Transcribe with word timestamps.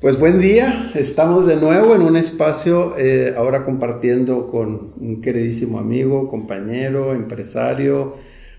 Pues 0.00 0.18
buen 0.18 0.40
día, 0.40 0.90
estamos 0.94 1.46
de 1.46 1.56
nuevo 1.56 1.94
en 1.94 2.00
un 2.00 2.16
espacio, 2.16 2.96
eh, 2.96 3.34
ahora 3.36 3.66
compartiendo 3.66 4.46
con 4.46 4.94
un 4.98 5.20
queridísimo 5.20 5.78
amigo, 5.78 6.26
compañero, 6.26 7.14
empresario, 7.14 8.16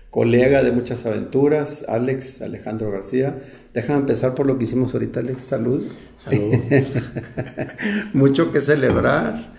colega 0.08 0.62
de 0.62 0.70
muchas 0.70 1.04
aventuras, 1.04 1.84
Alex 1.88 2.42
Alejandro 2.42 2.92
García. 2.92 3.42
Déjame 3.74 3.98
empezar 3.98 4.36
por 4.36 4.46
lo 4.46 4.56
que 4.56 4.62
hicimos 4.62 4.94
ahorita, 4.94 5.18
Alex. 5.18 5.42
Salud. 5.42 5.82
Salud. 6.16 6.54
Mucho 8.12 8.52
que 8.52 8.60
celebrar. 8.60 9.52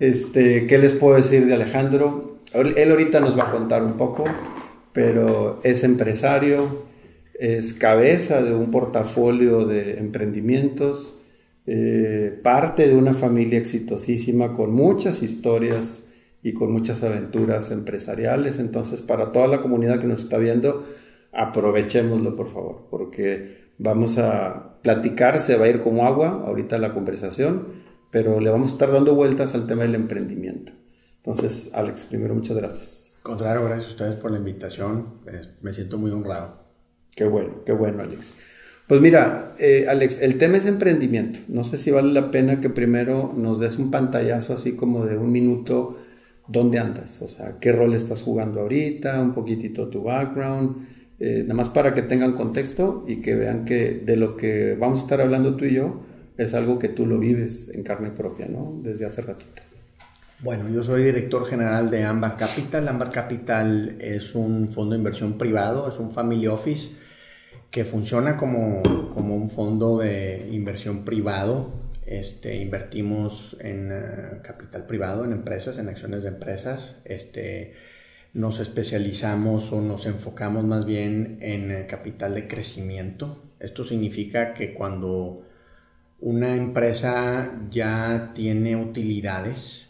Este, 0.00 0.66
¿Qué 0.66 0.78
les 0.78 0.94
puedo 0.94 1.16
decir 1.16 1.44
de 1.44 1.52
Alejandro? 1.52 2.38
Él 2.54 2.90
ahorita 2.90 3.20
nos 3.20 3.38
va 3.38 3.48
a 3.48 3.52
contar 3.52 3.82
un 3.82 3.98
poco, 3.98 4.24
pero 4.94 5.60
es 5.62 5.84
empresario, 5.84 6.86
es 7.38 7.74
cabeza 7.74 8.40
de 8.40 8.54
un 8.54 8.70
portafolio 8.70 9.66
de 9.66 9.98
emprendimientos, 9.98 11.17
eh, 11.70 12.40
parte 12.42 12.88
de 12.88 12.96
una 12.96 13.12
familia 13.12 13.58
exitosísima 13.58 14.54
con 14.54 14.72
muchas 14.72 15.22
historias 15.22 16.08
y 16.42 16.54
con 16.54 16.72
muchas 16.72 17.02
aventuras 17.02 17.70
empresariales. 17.70 18.58
Entonces, 18.58 19.02
para 19.02 19.32
toda 19.32 19.48
la 19.48 19.60
comunidad 19.60 20.00
que 20.00 20.06
nos 20.06 20.22
está 20.22 20.38
viendo, 20.38 20.86
aprovechémoslo, 21.30 22.34
por 22.36 22.48
favor, 22.48 22.86
porque 22.90 23.72
vamos 23.76 24.16
a 24.16 24.80
platicar, 24.80 25.42
se 25.42 25.58
va 25.58 25.66
a 25.66 25.68
ir 25.68 25.80
como 25.80 26.06
agua 26.06 26.42
ahorita 26.46 26.78
la 26.78 26.94
conversación, 26.94 27.66
pero 28.10 28.40
le 28.40 28.48
vamos 28.48 28.70
a 28.70 28.72
estar 28.72 28.90
dando 28.90 29.14
vueltas 29.14 29.54
al 29.54 29.66
tema 29.66 29.82
del 29.82 29.94
emprendimiento. 29.94 30.72
Entonces, 31.18 31.72
Alex, 31.74 32.04
primero, 32.04 32.34
muchas 32.34 32.56
gracias. 32.56 33.14
Contrario, 33.22 33.66
gracias 33.66 33.88
a 33.88 33.90
ustedes 33.90 34.16
por 34.16 34.30
la 34.30 34.38
invitación. 34.38 35.20
Me 35.60 35.74
siento 35.74 35.98
muy 35.98 36.12
honrado. 36.12 36.62
Qué 37.14 37.26
bueno, 37.26 37.62
qué 37.66 37.72
bueno, 37.72 38.02
Alex. 38.02 38.36
Pues 38.88 39.02
mira, 39.02 39.52
eh, 39.58 39.84
Alex, 39.86 40.22
el 40.22 40.38
tema 40.38 40.56
es 40.56 40.64
emprendimiento. 40.64 41.40
No 41.48 41.62
sé 41.62 41.76
si 41.76 41.90
vale 41.90 42.10
la 42.10 42.30
pena 42.30 42.58
que 42.58 42.70
primero 42.70 43.34
nos 43.36 43.60
des 43.60 43.76
un 43.76 43.90
pantallazo 43.90 44.54
así 44.54 44.76
como 44.76 45.04
de 45.04 45.18
un 45.18 45.30
minuto, 45.30 45.98
¿dónde 46.46 46.78
andas? 46.78 47.20
O 47.20 47.28
sea, 47.28 47.58
¿qué 47.60 47.70
rol 47.70 47.92
estás 47.92 48.22
jugando 48.22 48.62
ahorita? 48.62 49.20
Un 49.20 49.34
poquitito 49.34 49.88
tu 49.88 50.04
background, 50.04 50.88
eh, 51.20 51.42
nada 51.42 51.52
más 51.52 51.68
para 51.68 51.92
que 51.92 52.00
tengan 52.00 52.32
contexto 52.32 53.04
y 53.06 53.16
que 53.16 53.34
vean 53.34 53.66
que 53.66 54.00
de 54.02 54.16
lo 54.16 54.38
que 54.38 54.74
vamos 54.80 55.00
a 55.00 55.02
estar 55.02 55.20
hablando 55.20 55.54
tú 55.54 55.66
y 55.66 55.74
yo 55.74 56.00
es 56.38 56.54
algo 56.54 56.78
que 56.78 56.88
tú 56.88 57.04
lo 57.04 57.18
vives 57.18 57.70
en 57.74 57.82
carne 57.82 58.10
propia, 58.10 58.46
¿no? 58.48 58.80
Desde 58.82 59.04
hace 59.04 59.20
ratito. 59.20 59.60
Bueno, 60.40 60.70
yo 60.70 60.82
soy 60.82 61.02
director 61.02 61.44
general 61.44 61.90
de 61.90 62.04
Ambar 62.04 62.38
Capital. 62.38 62.88
Ambar 62.88 63.10
Capital 63.10 63.96
es 64.00 64.34
un 64.34 64.70
fondo 64.70 64.94
de 64.94 64.98
inversión 64.98 65.36
privado, 65.36 65.90
es 65.90 65.98
un 65.98 66.10
family 66.10 66.46
office 66.46 66.88
que 67.70 67.84
funciona 67.84 68.36
como, 68.36 68.82
como 69.12 69.36
un 69.36 69.50
fondo 69.50 69.98
de 69.98 70.48
inversión 70.50 71.04
privado. 71.04 71.72
Este, 72.06 72.56
invertimos 72.56 73.56
en 73.60 73.90
eh, 73.92 74.40
capital 74.42 74.86
privado, 74.86 75.24
en 75.24 75.32
empresas, 75.32 75.78
en 75.78 75.88
acciones 75.88 76.22
de 76.22 76.30
empresas. 76.30 76.96
Este, 77.04 77.74
nos 78.32 78.60
especializamos 78.60 79.72
o 79.72 79.82
nos 79.82 80.06
enfocamos 80.06 80.64
más 80.64 80.86
bien 80.86 81.38
en 81.40 81.70
eh, 81.70 81.86
capital 81.86 82.34
de 82.34 82.48
crecimiento. 82.48 83.42
Esto 83.60 83.84
significa 83.84 84.54
que 84.54 84.72
cuando 84.72 85.44
una 86.20 86.56
empresa 86.56 87.52
ya 87.70 88.32
tiene 88.34 88.76
utilidades, 88.76 89.87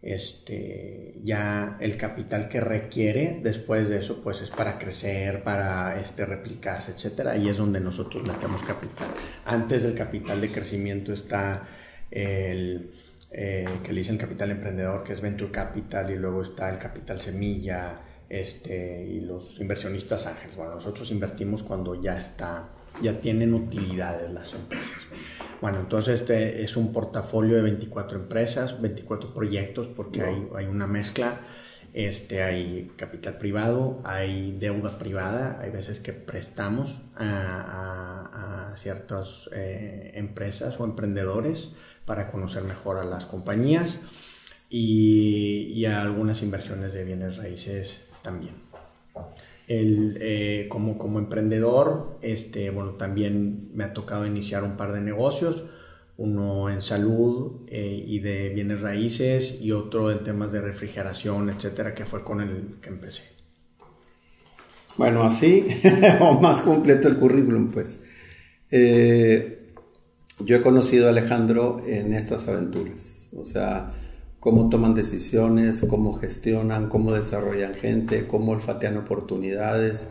este, 0.00 1.14
ya 1.24 1.76
el 1.80 1.96
capital 1.96 2.48
que 2.48 2.60
requiere 2.60 3.40
después 3.42 3.88
de 3.88 3.98
eso, 3.98 4.22
pues 4.22 4.40
es 4.40 4.50
para 4.50 4.78
crecer, 4.78 5.42
para 5.42 6.00
este, 6.00 6.24
replicarse, 6.24 6.92
etcétera, 6.92 7.36
y 7.36 7.48
es 7.48 7.56
donde 7.56 7.80
nosotros 7.80 8.26
metemos 8.26 8.62
capital. 8.62 9.08
Antes 9.44 9.82
del 9.82 9.94
capital 9.94 10.40
de 10.40 10.50
crecimiento 10.50 11.12
está 11.12 11.66
el 12.10 12.92
eh, 13.30 13.66
que 13.82 13.92
le 13.92 14.00
dicen 14.00 14.16
capital 14.16 14.50
emprendedor, 14.50 15.04
que 15.04 15.12
es 15.12 15.20
venture 15.20 15.50
capital, 15.50 16.10
y 16.10 16.16
luego 16.16 16.42
está 16.42 16.70
el 16.70 16.78
capital 16.78 17.20
semilla, 17.20 18.00
este, 18.28 19.06
y 19.06 19.20
los 19.20 19.60
inversionistas 19.60 20.26
ángeles. 20.26 20.56
Bueno, 20.56 20.74
nosotros 20.74 21.10
invertimos 21.10 21.62
cuando 21.62 22.00
ya 22.00 22.16
está, 22.16 22.68
ya 23.02 23.18
tienen 23.18 23.54
utilidades 23.54 24.30
las 24.30 24.54
empresas. 24.54 24.98
Bueno, 25.60 25.80
entonces 25.80 26.20
este 26.20 26.62
es 26.62 26.76
un 26.76 26.92
portafolio 26.92 27.56
de 27.56 27.62
24 27.62 28.18
empresas, 28.18 28.80
24 28.80 29.34
proyectos, 29.34 29.88
porque 29.88 30.22
hay, 30.22 30.48
hay, 30.54 30.66
una 30.66 30.86
mezcla. 30.86 31.40
Este, 31.94 32.42
hay 32.42 32.92
capital 32.96 33.38
privado, 33.38 34.00
hay 34.04 34.52
deuda 34.58 34.98
privada, 34.98 35.58
hay 35.60 35.70
veces 35.70 35.98
que 36.00 36.12
prestamos 36.12 37.02
a, 37.16 38.70
a, 38.70 38.76
ciertas 38.76 39.48
eh, 39.52 40.12
empresas 40.14 40.78
o 40.78 40.84
emprendedores 40.84 41.70
para 42.04 42.30
conocer 42.30 42.62
mejor 42.62 42.98
a 42.98 43.04
las 43.04 43.24
compañías 43.24 43.98
y, 44.70 45.72
y 45.74 45.86
a 45.86 46.00
algunas 46.02 46.42
inversiones 46.42 46.92
de 46.92 47.02
bienes 47.04 47.38
raíces 47.38 48.02
también. 48.22 48.67
Eh, 49.70 50.66
como, 50.70 50.96
como 50.96 51.18
emprendedor, 51.18 52.16
este, 52.22 52.70
bueno, 52.70 52.92
también 52.92 53.68
me 53.74 53.84
ha 53.84 53.92
tocado 53.92 54.24
iniciar 54.24 54.64
un 54.64 54.78
par 54.78 54.94
de 54.94 55.02
negocios, 55.02 55.64
uno 56.16 56.70
en 56.70 56.80
salud 56.80 57.66
eh, 57.68 58.02
y 58.06 58.18
de 58.20 58.48
bienes 58.48 58.80
raíces 58.80 59.58
y 59.60 59.72
otro 59.72 60.10
en 60.10 60.24
temas 60.24 60.52
de 60.52 60.62
refrigeración, 60.62 61.50
etcétera, 61.50 61.92
que 61.92 62.06
fue 62.06 62.24
con 62.24 62.40
el 62.40 62.76
que 62.80 62.88
empecé. 62.88 63.24
Bueno, 64.96 65.22
así 65.22 65.66
o 66.20 66.40
más 66.40 66.62
completo 66.62 67.06
el 67.06 67.16
currículum, 67.16 67.70
pues. 67.70 68.04
Eh, 68.70 69.74
yo 70.40 70.56
he 70.56 70.62
conocido 70.62 71.08
a 71.08 71.10
Alejandro 71.10 71.82
en 71.86 72.14
estas 72.14 72.48
aventuras, 72.48 73.28
o 73.36 73.44
sea, 73.44 73.92
cómo 74.40 74.68
toman 74.68 74.94
decisiones, 74.94 75.84
cómo 75.88 76.12
gestionan, 76.12 76.88
cómo 76.88 77.12
desarrollan 77.12 77.74
gente, 77.74 78.26
cómo 78.26 78.52
olfatean 78.52 78.96
oportunidades. 78.96 80.10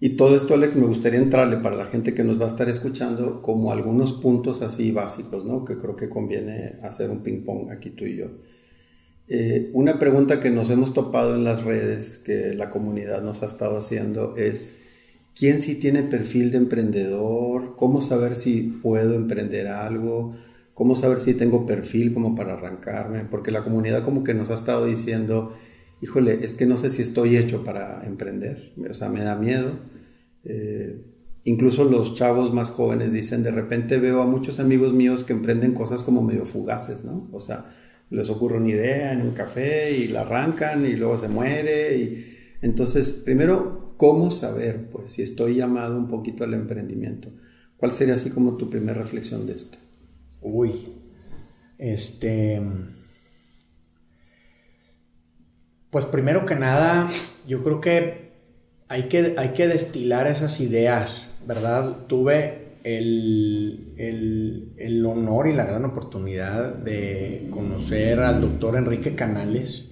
Y 0.00 0.10
todo 0.10 0.36
esto, 0.36 0.54
Alex, 0.54 0.76
me 0.76 0.86
gustaría 0.86 1.18
entrarle 1.18 1.58
para 1.58 1.76
la 1.76 1.86
gente 1.86 2.14
que 2.14 2.24
nos 2.24 2.40
va 2.40 2.46
a 2.46 2.48
estar 2.48 2.68
escuchando 2.68 3.40
como 3.42 3.72
algunos 3.72 4.12
puntos 4.12 4.60
así 4.60 4.90
básicos, 4.90 5.44
¿no? 5.44 5.64
Que 5.64 5.78
creo 5.78 5.96
que 5.96 6.08
conviene 6.08 6.76
hacer 6.82 7.10
un 7.10 7.22
ping-pong 7.22 7.70
aquí 7.70 7.90
tú 7.90 8.04
y 8.04 8.16
yo. 8.16 8.26
Eh, 9.26 9.70
una 9.72 9.98
pregunta 9.98 10.40
que 10.40 10.50
nos 10.50 10.68
hemos 10.68 10.92
topado 10.92 11.34
en 11.34 11.44
las 11.44 11.64
redes, 11.64 12.18
que 12.18 12.52
la 12.54 12.68
comunidad 12.68 13.22
nos 13.22 13.42
ha 13.42 13.46
estado 13.46 13.78
haciendo, 13.78 14.36
es 14.36 14.76
¿quién 15.34 15.60
sí 15.60 15.76
tiene 15.76 16.02
perfil 16.02 16.50
de 16.50 16.58
emprendedor? 16.58 17.74
¿Cómo 17.76 18.02
saber 18.02 18.34
si 18.34 18.62
puedo 18.82 19.14
emprender 19.14 19.68
algo? 19.68 20.34
¿Cómo 20.74 20.96
saber 20.96 21.20
si 21.20 21.34
tengo 21.34 21.66
perfil 21.66 22.12
como 22.12 22.34
para 22.34 22.54
arrancarme? 22.54 23.24
Porque 23.24 23.52
la 23.52 23.62
comunidad 23.62 24.04
como 24.04 24.24
que 24.24 24.34
nos 24.34 24.50
ha 24.50 24.54
estado 24.54 24.86
diciendo, 24.86 25.54
híjole, 26.02 26.44
es 26.44 26.54
que 26.54 26.66
no 26.66 26.76
sé 26.76 26.90
si 26.90 27.00
estoy 27.00 27.36
hecho 27.36 27.62
para 27.62 28.04
emprender, 28.04 28.72
o 28.88 28.94
sea, 28.94 29.08
me 29.08 29.22
da 29.22 29.36
miedo. 29.36 29.78
Eh, 30.44 31.00
incluso 31.44 31.84
los 31.84 32.14
chavos 32.14 32.52
más 32.52 32.70
jóvenes 32.70 33.12
dicen, 33.12 33.44
de 33.44 33.52
repente 33.52 33.98
veo 33.98 34.20
a 34.20 34.26
muchos 34.26 34.58
amigos 34.58 34.92
míos 34.92 35.22
que 35.22 35.32
emprenden 35.32 35.74
cosas 35.74 36.02
como 36.02 36.22
medio 36.22 36.44
fugaces, 36.44 37.04
¿no? 37.04 37.28
O 37.32 37.38
sea, 37.38 37.66
les 38.10 38.28
ocurre 38.28 38.58
una 38.58 38.70
idea 38.70 39.12
en 39.12 39.22
un 39.22 39.30
café 39.30 39.96
y 39.96 40.08
la 40.08 40.22
arrancan 40.22 40.84
y 40.86 40.94
luego 40.94 41.18
se 41.18 41.28
muere. 41.28 42.34
Entonces, 42.62 43.14
primero, 43.24 43.94
¿cómo 43.96 44.30
saber 44.32 44.88
pues, 44.90 45.12
si 45.12 45.22
estoy 45.22 45.54
llamado 45.54 45.96
un 45.96 46.08
poquito 46.08 46.42
al 46.42 46.54
emprendimiento? 46.54 47.30
¿Cuál 47.76 47.92
sería 47.92 48.14
así 48.14 48.30
como 48.30 48.56
tu 48.56 48.70
primera 48.70 48.98
reflexión 48.98 49.46
de 49.46 49.52
esto? 49.52 49.78
Uy, 50.44 50.92
este... 51.78 52.62
Pues 55.90 56.04
primero 56.04 56.44
que 56.44 56.54
nada, 56.54 57.08
yo 57.46 57.62
creo 57.62 57.80
que 57.80 58.32
hay 58.88 59.04
que, 59.04 59.34
hay 59.38 59.50
que 59.50 59.66
destilar 59.68 60.26
esas 60.26 60.60
ideas, 60.60 61.30
¿verdad? 61.46 62.06
Tuve 62.08 62.78
el, 62.84 63.94
el, 63.96 65.06
honor 65.06 65.46
y 65.46 65.54
la 65.54 65.64
gran 65.64 65.84
oportunidad 65.84 66.74
de 66.74 67.46
conocer 67.50 68.18
al 68.20 68.40
doctor 68.40 68.76
Enrique 68.76 69.14
Canales 69.14 69.88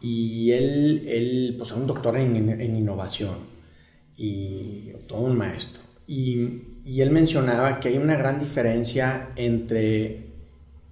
y 0.00 0.52
él, 0.52 1.04
él 1.06 1.54
pues, 1.58 1.70
es 1.70 1.76
un 1.76 1.86
doctor 1.86 2.16
en, 2.16 2.48
en 2.48 2.76
innovación 2.76 3.36
y 4.16 4.92
todo 5.06 5.20
un 5.20 5.36
maestro. 5.36 5.82
Y 6.06 6.69
y 6.84 7.00
él 7.02 7.10
mencionaba 7.10 7.80
que 7.80 7.88
hay 7.88 7.98
una 7.98 8.16
gran 8.16 8.40
diferencia 8.40 9.28
entre 9.36 10.26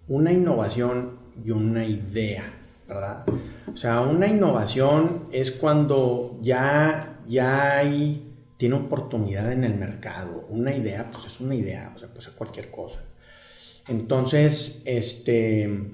una 0.08 0.32
innovación 0.32 1.18
y 1.44 1.50
una 1.50 1.84
idea, 1.84 2.52
¿verdad? 2.86 3.24
O 3.72 3.76
sea, 3.76 4.00
una 4.00 4.26
innovación 4.26 5.26
es 5.32 5.52
cuando 5.52 6.38
ya, 6.42 7.20
ya 7.28 7.78
hay, 7.78 8.34
tiene 8.56 8.76
oportunidad 8.76 9.52
en 9.52 9.64
el 9.64 9.74
mercado. 9.74 10.46
Una 10.48 10.74
idea, 10.74 11.08
pues 11.10 11.26
es 11.26 11.40
una 11.40 11.54
idea, 11.54 11.92
o 11.94 11.98
sea, 11.98 12.08
puede 12.08 12.22
ser 12.22 12.32
cualquier 12.34 12.70
cosa. 12.70 13.00
Entonces, 13.86 14.82
este, 14.84 15.92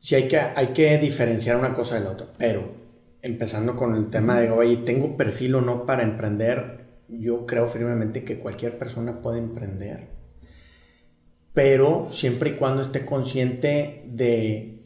sí 0.00 0.14
hay 0.14 0.28
que, 0.28 0.38
hay 0.38 0.68
que 0.68 0.98
diferenciar 0.98 1.56
una 1.56 1.74
cosa 1.74 1.96
de 1.96 2.04
la 2.04 2.10
otra, 2.10 2.28
pero 2.38 2.72
empezando 3.22 3.76
con 3.76 3.94
el 3.94 4.10
tema 4.10 4.40
de, 4.40 4.50
oye, 4.50 4.78
¿tengo 4.78 5.16
perfil 5.16 5.56
o 5.56 5.60
no 5.60 5.86
para 5.86 6.02
emprender? 6.02 6.81
Yo 7.18 7.46
creo 7.46 7.68
firmemente 7.68 8.24
que 8.24 8.38
cualquier 8.38 8.78
persona 8.78 9.20
puede 9.20 9.38
emprender, 9.38 10.08
pero 11.54 12.08
siempre 12.10 12.50
y 12.50 12.52
cuando 12.54 12.82
esté 12.82 13.04
consciente 13.04 14.04
de 14.06 14.82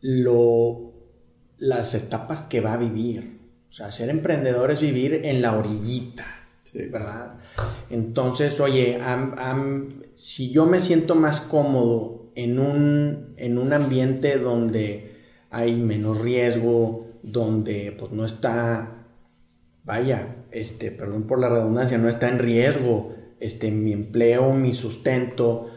lo, 0.00 0.92
las 1.58 1.94
etapas 1.94 2.42
que 2.42 2.60
va 2.60 2.74
a 2.74 2.78
vivir. 2.78 3.40
O 3.68 3.72
sea, 3.72 3.90
ser 3.90 4.08
emprendedor 4.08 4.70
es 4.70 4.80
vivir 4.80 5.20
en 5.24 5.42
la 5.42 5.56
orillita, 5.56 6.24
¿verdad? 6.72 7.34
Entonces, 7.90 8.58
oye, 8.60 8.98
si 10.14 10.50
yo 10.50 10.66
me 10.66 10.80
siento 10.80 11.14
más 11.14 11.40
cómodo 11.40 12.30
en 12.34 12.58
un, 12.58 13.34
en 13.36 13.58
un 13.58 13.72
ambiente 13.72 14.38
donde 14.38 15.16
hay 15.50 15.76
menos 15.76 16.20
riesgo, 16.20 17.06
donde 17.22 17.94
pues 17.98 18.12
no 18.12 18.24
está, 18.24 19.05
vaya, 19.86 20.44
este, 20.50 20.90
perdón 20.90 21.26
por 21.26 21.38
la 21.38 21.48
redundancia, 21.48 21.96
no 21.96 22.08
está 22.08 22.28
en 22.28 22.40
riesgo 22.40 23.14
este, 23.40 23.70
mi 23.70 23.92
empleo, 23.92 24.52
mi 24.52 24.74
sustento, 24.74 25.70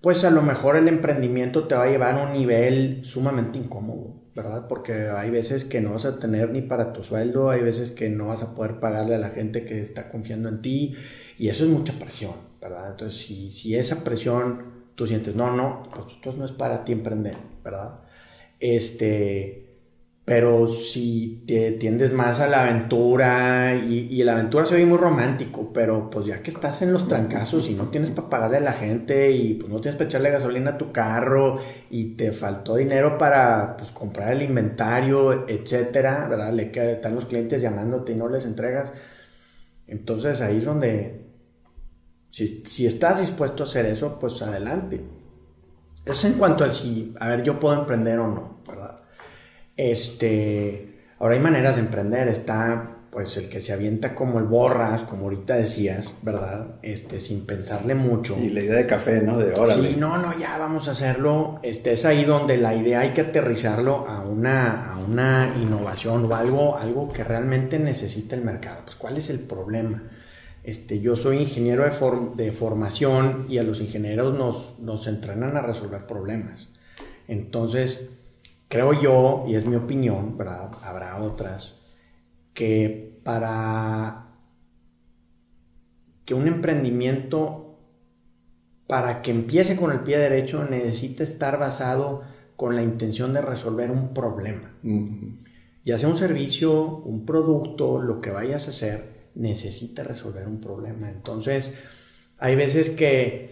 pues 0.00 0.24
a 0.24 0.30
lo 0.30 0.42
mejor 0.42 0.76
el 0.76 0.88
emprendimiento 0.88 1.68
te 1.68 1.74
va 1.74 1.84
a 1.84 1.90
llevar 1.90 2.18
a 2.18 2.22
un 2.24 2.32
nivel 2.32 3.00
sumamente 3.04 3.58
incómodo, 3.58 4.14
¿verdad? 4.34 4.66
Porque 4.66 5.10
hay 5.10 5.28
veces 5.30 5.64
que 5.64 5.82
no 5.82 5.92
vas 5.92 6.06
a 6.06 6.18
tener 6.18 6.50
ni 6.50 6.62
para 6.62 6.94
tu 6.94 7.04
sueldo, 7.04 7.50
hay 7.50 7.60
veces 7.60 7.90
que 7.90 8.08
no 8.08 8.28
vas 8.28 8.42
a 8.42 8.54
poder 8.54 8.80
pagarle 8.80 9.14
a 9.14 9.18
la 9.18 9.28
gente 9.28 9.66
que 9.66 9.82
está 9.82 10.08
confiando 10.08 10.48
en 10.48 10.62
ti 10.62 10.94
y 11.36 11.48
eso 11.48 11.64
es 11.64 11.70
mucha 11.70 11.92
presión, 11.92 12.32
¿verdad? 12.62 12.90
Entonces, 12.90 13.20
si, 13.20 13.50
si 13.50 13.76
esa 13.76 14.02
presión 14.02 14.80
tú 14.94 15.06
sientes, 15.06 15.36
no, 15.36 15.54
no, 15.54 15.82
pues 15.94 16.06
esto 16.14 16.32
no 16.32 16.46
es 16.46 16.52
para 16.52 16.84
ti 16.84 16.92
emprender, 16.92 17.36
¿verdad? 17.62 18.00
Este, 18.58 19.69
pero 20.30 20.68
si 20.68 21.42
te 21.44 21.72
tiendes 21.72 22.12
más 22.12 22.38
a 22.38 22.46
la 22.46 22.62
aventura 22.62 23.74
y, 23.74 24.22
la 24.22 24.34
aventura 24.34 24.64
se 24.64 24.76
ve 24.76 24.86
muy 24.86 24.96
romántico, 24.96 25.72
pero 25.72 26.08
pues 26.08 26.24
ya 26.26 26.40
que 26.40 26.52
estás 26.52 26.82
en 26.82 26.92
los 26.92 27.08
trancazos 27.08 27.68
y 27.68 27.74
no 27.74 27.88
tienes 27.88 28.12
para 28.12 28.30
pagarle 28.30 28.58
a 28.58 28.60
la 28.60 28.72
gente 28.74 29.32
y 29.32 29.54
pues 29.54 29.68
no 29.68 29.80
tienes 29.80 29.96
para 29.96 30.06
echarle 30.06 30.30
gasolina 30.30 30.70
a 30.70 30.78
tu 30.78 30.92
carro 30.92 31.58
y 31.90 32.14
te 32.14 32.30
faltó 32.30 32.76
dinero 32.76 33.18
para 33.18 33.76
pues 33.76 33.90
comprar 33.90 34.30
el 34.30 34.42
inventario, 34.42 35.48
etcétera, 35.48 36.28
¿verdad? 36.30 36.52
Le 36.52 36.70
están 36.92 37.16
los 37.16 37.24
clientes 37.24 37.60
llamándote 37.60 38.12
y 38.12 38.14
no 38.14 38.28
les 38.28 38.44
entregas. 38.44 38.92
Entonces 39.88 40.40
ahí 40.42 40.58
es 40.58 40.64
donde, 40.64 41.26
si, 42.30 42.62
si 42.64 42.86
estás 42.86 43.18
dispuesto 43.18 43.64
a 43.64 43.66
hacer 43.66 43.84
eso, 43.86 44.16
pues 44.20 44.40
adelante. 44.42 45.00
Eso 46.04 46.12
es 46.12 46.24
en 46.24 46.34
cuanto 46.34 46.62
a 46.62 46.68
si, 46.68 47.16
a 47.18 47.30
ver, 47.30 47.42
yo 47.42 47.58
puedo 47.58 47.80
emprender 47.80 48.20
o 48.20 48.28
no, 48.28 48.60
¿verdad? 48.68 48.89
Este, 49.80 50.98
ahora 51.18 51.36
hay 51.36 51.40
maneras 51.40 51.76
de 51.76 51.80
emprender, 51.80 52.28
está 52.28 52.98
pues 53.10 53.34
el 53.38 53.48
que 53.48 53.62
se 53.62 53.72
avienta 53.72 54.14
como 54.14 54.38
el 54.38 54.44
borras, 54.44 55.04
como 55.04 55.24
ahorita 55.24 55.56
decías, 55.56 56.12
¿verdad? 56.20 56.76
Este, 56.82 57.18
sin 57.18 57.46
pensarle 57.46 57.94
mucho. 57.94 58.36
Y 58.38 58.50
la 58.50 58.60
idea 58.60 58.76
de 58.76 58.86
café, 58.86 59.22
¿no? 59.22 59.38
De 59.38 59.58
órale. 59.58 59.88
Sí, 59.88 59.96
no, 59.98 60.18
no, 60.18 60.38
ya 60.38 60.58
vamos 60.58 60.86
a 60.86 60.90
hacerlo. 60.90 61.60
Este, 61.62 61.92
es 61.92 62.04
ahí 62.04 62.26
donde 62.26 62.58
la 62.58 62.74
idea 62.74 63.00
hay 63.00 63.14
que 63.14 63.22
aterrizarlo 63.22 64.06
a 64.06 64.20
una, 64.20 64.92
a 64.92 64.98
una 64.98 65.54
innovación 65.60 66.30
o 66.30 66.36
algo, 66.36 66.76
algo 66.76 67.08
que 67.08 67.24
realmente 67.24 67.78
necesita 67.78 68.36
el 68.36 68.42
mercado. 68.42 68.82
Pues, 68.84 68.96
¿cuál 68.96 69.16
es 69.16 69.30
el 69.30 69.40
problema? 69.40 70.10
Este, 70.62 71.00
yo 71.00 71.16
soy 71.16 71.38
ingeniero 71.38 71.84
de, 71.84 72.44
de 72.44 72.52
formación 72.52 73.46
y 73.48 73.56
a 73.56 73.62
los 73.62 73.80
ingenieros 73.80 74.36
nos, 74.36 74.78
nos 74.78 75.06
entrenan 75.06 75.56
a 75.56 75.62
resolver 75.62 76.06
problemas. 76.06 76.68
Entonces, 77.26 78.10
creo 78.70 78.92
yo, 78.92 79.44
y 79.48 79.56
es 79.56 79.66
mi 79.66 79.74
opinión, 79.74 80.38
¿verdad? 80.38 80.70
Habrá 80.84 81.20
otras, 81.20 81.74
que 82.54 83.20
para 83.24 84.28
que 86.24 86.34
un 86.34 86.46
emprendimiento, 86.46 87.80
para 88.86 89.22
que 89.22 89.32
empiece 89.32 89.74
con 89.74 89.90
el 89.90 90.00
pie 90.00 90.18
derecho, 90.18 90.64
necesita 90.64 91.24
estar 91.24 91.58
basado 91.58 92.22
con 92.54 92.76
la 92.76 92.82
intención 92.82 93.34
de 93.34 93.42
resolver 93.42 93.90
un 93.90 94.14
problema. 94.14 94.72
Ya 95.84 95.98
sea 95.98 96.08
un 96.08 96.16
servicio, 96.16 96.98
un 96.98 97.26
producto, 97.26 98.00
lo 98.00 98.20
que 98.20 98.30
vayas 98.30 98.68
a 98.68 98.70
hacer, 98.70 99.30
necesita 99.34 100.04
resolver 100.04 100.46
un 100.46 100.60
problema. 100.60 101.10
Entonces, 101.10 101.74
hay 102.38 102.54
veces 102.54 102.90
que, 102.90 103.50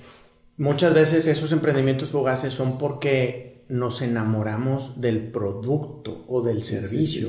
muchas 0.56 0.94
veces 0.94 1.26
esos 1.26 1.50
emprendimientos 1.50 2.10
fugaces 2.10 2.52
son 2.52 2.78
porque 2.78 3.47
nos 3.68 4.00
enamoramos 4.00 5.00
del 5.00 5.30
producto 5.30 6.24
o 6.26 6.42
del 6.42 6.62
servicio 6.62 7.28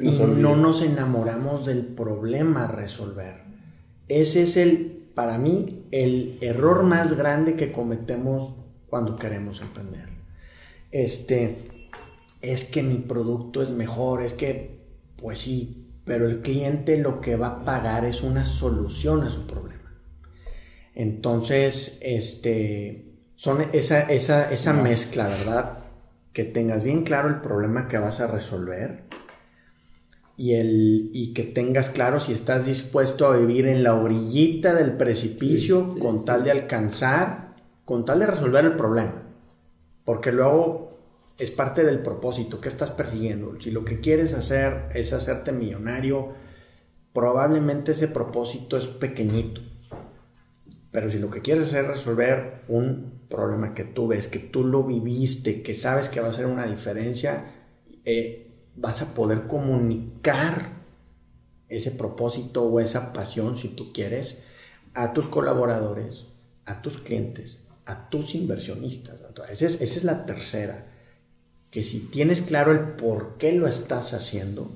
y 0.00 0.10
no 0.10 0.56
nos 0.56 0.82
enamoramos 0.82 1.66
del 1.66 1.84
problema 1.84 2.64
a 2.64 2.68
resolver. 2.68 3.42
Ese 4.08 4.42
es 4.42 4.56
el, 4.56 5.08
para 5.14 5.38
mí, 5.38 5.86
el 5.90 6.38
error 6.40 6.84
más 6.84 7.16
grande 7.16 7.56
que 7.56 7.72
cometemos 7.72 8.58
cuando 8.88 9.16
queremos 9.16 9.60
emprender. 9.60 10.08
Este, 10.92 11.56
es 12.42 12.64
que 12.64 12.82
mi 12.82 12.96
producto 12.96 13.62
es 13.62 13.70
mejor, 13.70 14.22
es 14.22 14.34
que, 14.34 14.82
pues 15.16 15.38
sí, 15.38 15.88
pero 16.04 16.28
el 16.28 16.42
cliente 16.42 16.96
lo 16.98 17.20
que 17.20 17.36
va 17.36 17.48
a 17.48 17.64
pagar 17.64 18.04
es 18.04 18.22
una 18.22 18.44
solución 18.44 19.22
a 19.22 19.30
su 19.30 19.46
problema. 19.46 19.98
Entonces, 20.94 21.98
este, 22.02 23.11
son 23.42 23.60
esa, 23.72 24.02
esa, 24.02 24.52
esa 24.52 24.72
mezcla, 24.72 25.26
¿verdad? 25.26 25.78
Que 26.32 26.44
tengas 26.44 26.84
bien 26.84 27.02
claro 27.02 27.28
el 27.28 27.40
problema 27.40 27.88
que 27.88 27.98
vas 27.98 28.20
a 28.20 28.28
resolver 28.28 29.02
y, 30.36 30.54
el, 30.54 31.10
y 31.12 31.34
que 31.34 31.42
tengas 31.42 31.88
claro 31.88 32.20
si 32.20 32.32
estás 32.32 32.66
dispuesto 32.66 33.26
a 33.26 33.36
vivir 33.36 33.66
en 33.66 33.82
la 33.82 33.96
orillita 33.96 34.76
del 34.76 34.92
precipicio 34.92 35.88
con 35.98 36.24
tal 36.24 36.44
de 36.44 36.52
alcanzar, 36.52 37.56
con 37.84 38.04
tal 38.04 38.20
de 38.20 38.28
resolver 38.28 38.64
el 38.64 38.76
problema. 38.76 39.24
Porque 40.04 40.30
luego 40.30 41.00
es 41.36 41.50
parte 41.50 41.82
del 41.82 41.98
propósito 41.98 42.60
que 42.60 42.68
estás 42.68 42.90
persiguiendo. 42.90 43.60
Si 43.60 43.72
lo 43.72 43.84
que 43.84 43.98
quieres 43.98 44.34
hacer 44.34 44.84
es 44.94 45.12
hacerte 45.12 45.50
millonario, 45.50 46.28
probablemente 47.12 47.90
ese 47.90 48.06
propósito 48.06 48.76
es 48.76 48.86
pequeñito. 48.86 49.62
Pero 50.92 51.10
si 51.10 51.18
lo 51.18 51.28
que 51.28 51.40
quieres 51.40 51.64
hacer 51.64 51.86
es 51.86 51.90
resolver 51.90 52.62
un 52.68 53.21
problema 53.32 53.72
que 53.72 53.84
tú 53.84 54.08
ves, 54.08 54.28
que 54.28 54.38
tú 54.38 54.62
lo 54.62 54.84
viviste, 54.84 55.62
que 55.62 55.74
sabes 55.74 56.10
que 56.10 56.20
va 56.20 56.28
a 56.28 56.34
ser 56.34 56.46
una 56.46 56.66
diferencia, 56.66 57.46
eh, 58.04 58.50
vas 58.76 59.00
a 59.00 59.14
poder 59.14 59.46
comunicar 59.46 60.82
ese 61.70 61.90
propósito 61.90 62.64
o 62.64 62.78
esa 62.78 63.14
pasión, 63.14 63.56
si 63.56 63.68
tú 63.68 63.92
quieres, 63.92 64.38
a 64.92 65.14
tus 65.14 65.26
colaboradores, 65.26 66.26
a 66.66 66.82
tus 66.82 66.98
clientes, 66.98 67.62
a 67.86 68.10
tus 68.10 68.34
inversionistas. 68.34 69.16
esa 69.50 69.82
es 69.82 70.04
la 70.04 70.26
tercera, 70.26 70.86
que 71.70 71.82
si 71.82 72.00
tienes 72.00 72.42
claro 72.42 72.72
el 72.72 72.80
por 72.96 73.38
qué 73.38 73.52
lo 73.52 73.66
estás 73.66 74.12
haciendo 74.12 74.70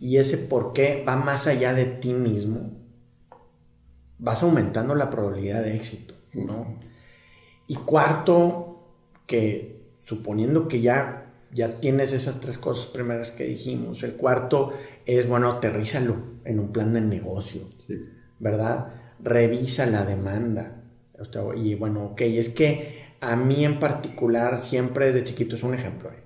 y 0.00 0.16
ese 0.16 0.38
por 0.38 0.72
qué 0.72 1.04
va 1.06 1.14
más 1.14 1.46
allá 1.46 1.72
de 1.72 1.84
ti 1.84 2.12
mismo, 2.12 2.72
vas 4.18 4.42
aumentando 4.42 4.96
la 4.96 5.08
probabilidad 5.08 5.62
de 5.62 5.76
éxito, 5.76 6.14
¿no? 6.34 6.89
Y 7.70 7.76
cuarto, 7.76 8.80
que 9.28 9.80
suponiendo 10.04 10.66
que 10.66 10.80
ya, 10.80 11.30
ya 11.52 11.78
tienes 11.78 12.12
esas 12.12 12.40
tres 12.40 12.58
cosas 12.58 12.86
primeras 12.86 13.30
que 13.30 13.44
dijimos, 13.44 14.02
el 14.02 14.14
cuarto 14.14 14.72
es, 15.06 15.28
bueno, 15.28 15.52
aterrízalo 15.52 16.16
en 16.44 16.58
un 16.58 16.72
plan 16.72 16.92
de 16.92 17.00
negocio, 17.00 17.62
¿verdad? 18.40 18.88
Revisa 19.20 19.86
la 19.86 20.04
demanda. 20.04 20.82
Y 21.58 21.76
bueno, 21.76 22.06
ok, 22.06 22.22
es 22.22 22.48
que 22.48 23.04
a 23.20 23.36
mí 23.36 23.64
en 23.64 23.78
particular 23.78 24.58
siempre 24.58 25.06
desde 25.06 25.22
chiquito 25.22 25.54
es 25.54 25.62
un 25.62 25.74
ejemplo. 25.74 26.10
¿eh? 26.10 26.24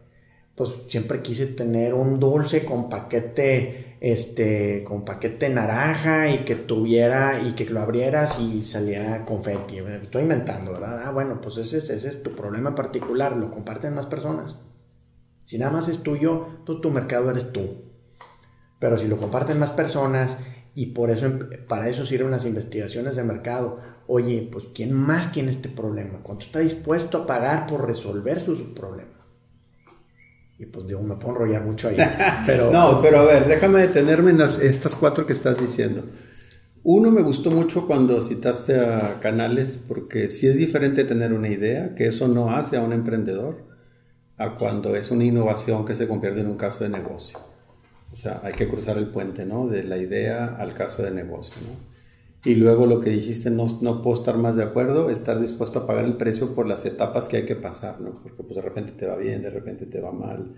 Pues 0.55 0.71
siempre 0.89 1.21
quise 1.21 1.45
tener 1.49 1.93
un 1.93 2.19
dulce 2.19 2.65
con 2.65 2.89
paquete 2.89 3.94
este, 4.05 4.85
con 4.85 5.03
paquete 5.03 5.49
naranja 5.49 6.29
y 6.29 6.45
que 6.45 6.57
tuviera, 6.57 7.41
y 7.41 7.55
que 7.55 7.65
lo 7.65 7.81
abrieras 7.81 8.39
y 8.39 8.63
saliera 8.63 9.25
confeti. 9.25 9.79
Estoy 9.79 10.25
inventando, 10.25 10.73
¿verdad? 10.73 11.05
Ah, 11.07 11.11
bueno, 11.11 11.41
pues 11.41 11.57
ese, 11.57 11.79
es 11.79 12.23
tu 12.23 12.33
problema 12.33 12.75
particular, 12.75 13.35
lo 13.35 13.51
comparten 13.51 13.95
más 13.95 14.05
personas. 14.05 14.57
Si 15.47 15.57
nada 15.57 15.73
más 15.73 15.89
es 15.89 16.03
tuyo, 16.03 16.49
pues 16.67 16.83
tu 16.83 16.91
mercado 16.91 17.31
eres 17.31 17.51
tú. 17.51 17.63
Pero 18.79 18.99
si 18.99 19.09
lo 19.09 19.17
comparten 19.17 19.59
más 19.59 19.71
personas 19.71 20.37
y 20.75 20.87
por 20.87 21.09
eso, 21.09 21.27
para 21.67 21.89
eso 21.89 22.05
sirven 22.05 22.31
las 22.31 22.45
investigaciones 22.45 23.17
de 23.17 23.25
mercado. 23.25 23.81
Oye, 24.07 24.47
pues 24.53 24.67
¿quién 24.75 24.93
más 24.93 25.33
tiene 25.33 25.51
este 25.51 25.71
problema? 25.71 26.19
¿Cuánto 26.23 26.45
está 26.45 26.59
dispuesto 26.59 27.17
a 27.17 27.27
pagar 27.27 27.67
por 27.67 27.87
resolver 27.87 28.39
su 28.39 28.75
problema? 28.75 29.14
Y 30.59 30.67
pues 30.67 30.87
digo, 30.87 31.03
me 31.03 31.17
puedo 31.17 31.35
enrollar 31.35 31.65
mucho 31.65 31.89
ahí. 31.89 31.97
Pero, 32.47 32.71
no, 32.71 32.91
pues, 32.91 33.01
pero 33.03 33.21
a 33.21 33.25
ver, 33.25 33.47
déjame 33.49 33.81
detenerme 33.81 34.31
en 34.31 34.41
estas 34.41 34.95
cuatro 34.95 35.27
que 35.27 35.33
estás 35.33 35.61
diciendo. 35.61 36.05
Uno 36.85 37.11
me 37.11 37.23
gustó 37.23 37.51
mucho 37.51 37.87
cuando 37.87 38.21
citaste 38.21 38.79
a 38.79 39.19
Canales, 39.19 39.79
porque 39.89 40.29
si 40.29 40.47
es 40.47 40.59
diferente 40.59 41.05
tener 41.05 41.33
una 41.33 41.49
idea, 41.49 41.95
que 41.95 42.07
eso 42.07 42.29
no 42.29 42.55
hace 42.55 42.77
a 42.77 42.83
un 42.83 42.93
emprendedor, 42.93 43.65
a 44.37 44.57
cuando 44.57 44.95
es 44.95 45.11
una 45.11 45.25
innovación 45.25 45.85
que 45.85 45.95
se 45.95 46.07
convierte 46.07 46.41
en 46.41 46.49
un 46.49 46.57
caso 46.57 46.85
de 46.85 46.91
negocio. 46.91 47.39
O 48.13 48.17
sea, 48.17 48.41
hay 48.45 48.53
que 48.53 48.69
cruzar 48.69 48.99
el 48.99 49.09
puente, 49.09 49.45
¿no? 49.45 49.67
De 49.67 49.83
la 49.83 49.97
idea 49.97 50.57
al 50.59 50.75
caso 50.75 51.03
de 51.03 51.11
negocio, 51.11 51.55
¿no? 51.63 51.94
Y 52.45 52.57
luego 52.57 52.87
lo 52.87 53.01
que 53.01 53.11
dijiste, 53.11 53.51
no, 53.51 53.67
no 53.81 54.03
puedo 54.03 54.15
estar 54.15 54.37
más 54.37 54.57
de 54.57 54.65
acuerdo, 54.65 55.09
estar 55.09 55.41
dispuesto 55.41 55.81
a 55.81 55.87
pagar 55.87 56.05
el 56.05 56.17
precio 56.17 56.55
por 56.55 56.67
las 56.67 56.85
etapas 56.85 57.27
que 57.27 57.39
hay 57.39 57.47
que 57.47 57.57
pasar, 57.57 58.01
¿no? 58.01 58.21
Porque 58.23 58.43
pues 58.43 58.57
de 58.57 58.63
repente 58.63 58.93
te 58.93 59.07
va 59.07 59.17
bien, 59.17 59.43
de 59.43 59.51
repente 59.51 59.87
te 59.87 60.01
va 60.01 60.13
mal. 60.13 60.55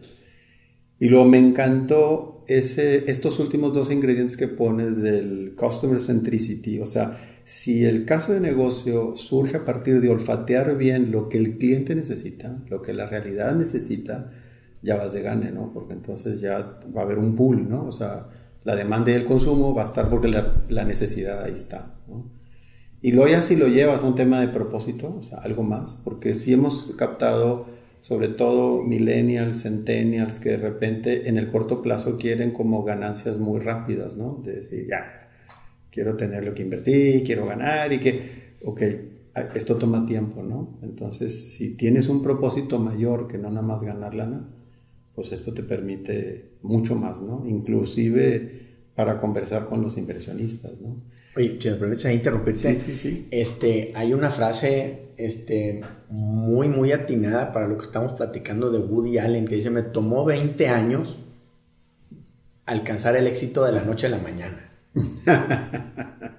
Y 0.98 1.08
luego 1.08 1.26
me 1.26 1.38
encantó 1.38 2.44
ese, 2.48 3.08
estos 3.10 3.38
últimos 3.38 3.72
dos 3.72 3.92
ingredientes 3.92 4.36
que 4.36 4.48
pones 4.48 5.00
del 5.00 5.54
customer 5.56 6.00
centricity. 6.00 6.80
O 6.80 6.86
sea, 6.86 7.18
si 7.44 7.84
el 7.84 8.04
caso 8.04 8.32
de 8.32 8.40
negocio 8.40 9.14
surge 9.14 9.58
a 9.58 9.64
partir 9.64 10.00
de 10.00 10.08
olfatear 10.08 10.76
bien 10.76 11.12
lo 11.12 11.28
que 11.28 11.38
el 11.38 11.58
cliente 11.58 11.94
necesita, 11.94 12.64
lo 12.68 12.82
que 12.82 12.94
la 12.94 13.06
realidad 13.06 13.54
necesita, 13.54 14.32
ya 14.82 14.96
vas 14.96 15.12
de 15.12 15.22
gane, 15.22 15.52
¿no? 15.52 15.72
Porque 15.72 15.92
entonces 15.92 16.40
ya 16.40 16.80
va 16.96 17.02
a 17.02 17.04
haber 17.04 17.18
un 17.18 17.36
pool, 17.36 17.68
¿no? 17.68 17.86
O 17.86 17.92
sea, 17.92 18.26
la 18.66 18.74
demanda 18.74 19.12
y 19.12 19.14
el 19.14 19.24
consumo 19.24 19.72
va 19.74 19.82
a 19.82 19.84
estar 19.84 20.10
porque 20.10 20.26
la, 20.26 20.84
necesidad 20.84 21.44
ahí 21.44 21.52
está. 21.52 21.94
Y 23.00 23.12
luego 23.12 23.30
ya 23.30 23.40
si 23.40 23.54
lo 23.54 23.68
llevas 23.68 24.02
a 24.02 24.06
un 24.06 24.16
tema 24.16 24.40
de 24.40 24.48
propósito, 24.48 25.14
o 25.16 25.22
sea, 25.22 25.38
algo 25.38 25.62
más, 25.62 26.00
porque 26.02 26.34
si 26.34 26.52
hemos 26.52 26.92
captado 26.98 27.66
sobre 28.00 28.26
todo 28.26 28.82
millennials, 28.82 29.62
centennials, 29.62 30.40
que 30.40 30.50
de 30.50 30.56
repente 30.56 31.28
en 31.28 31.38
el 31.38 31.46
corto 31.46 31.80
plazo 31.80 32.18
quieren 32.18 32.50
como 32.50 32.82
ganancias 32.82 33.38
muy 33.38 33.60
rápidas, 33.60 34.16
¿no? 34.16 34.42
De 34.44 34.56
decir, 34.56 34.88
ya, 34.88 35.28
quiero 35.92 36.16
tener 36.16 36.44
lo 36.44 36.52
que 36.52 36.62
invertí, 36.62 37.22
quiero 37.24 37.46
ganar 37.46 37.92
y 37.92 38.00
que, 38.00 38.56
ok, 38.64 38.82
esto 39.54 39.76
toma 39.76 40.04
tiempo, 40.06 40.42
¿no? 40.42 40.80
Entonces, 40.82 41.54
si 41.54 41.76
tienes 41.76 42.08
un 42.08 42.20
propósito 42.20 42.80
mayor 42.80 43.28
que 43.28 43.38
no 43.38 43.48
nada 43.48 43.64
más 43.64 43.84
ganar 43.84 44.14
lana, 44.14 44.48
pues 45.16 45.32
esto 45.32 45.52
te 45.52 45.62
permite 45.62 46.50
mucho 46.62 46.94
más, 46.94 47.20
¿no? 47.22 47.44
Inclusive 47.48 48.66
para 48.94 49.18
conversar 49.18 49.66
con 49.66 49.82
los 49.82 49.96
inversionistas, 49.96 50.80
¿no? 50.80 51.02
Oye, 51.36 51.58
si 51.60 51.68
me 51.70 51.76
permites 51.76 52.12
interrumpirte, 52.12 52.76
sí, 52.76 52.92
sí, 52.92 52.96
sí. 52.96 53.28
Este, 53.30 53.92
hay 53.94 54.14
una 54.14 54.30
frase 54.30 55.08
este, 55.16 55.80
muy, 56.10 56.68
muy 56.68 56.92
atinada 56.92 57.52
para 57.52 57.66
lo 57.66 57.78
que 57.78 57.86
estamos 57.86 58.12
platicando 58.12 58.70
de 58.70 58.78
Woody 58.78 59.18
Allen, 59.18 59.46
que 59.46 59.56
dice, 59.56 59.70
me 59.70 59.82
tomó 59.82 60.24
20 60.24 60.68
años 60.68 61.24
alcanzar 62.66 63.16
el 63.16 63.26
éxito 63.26 63.64
de 63.64 63.72
la 63.72 63.82
noche 63.82 64.06
a 64.06 64.10
la 64.10 64.18
mañana. 64.18 64.70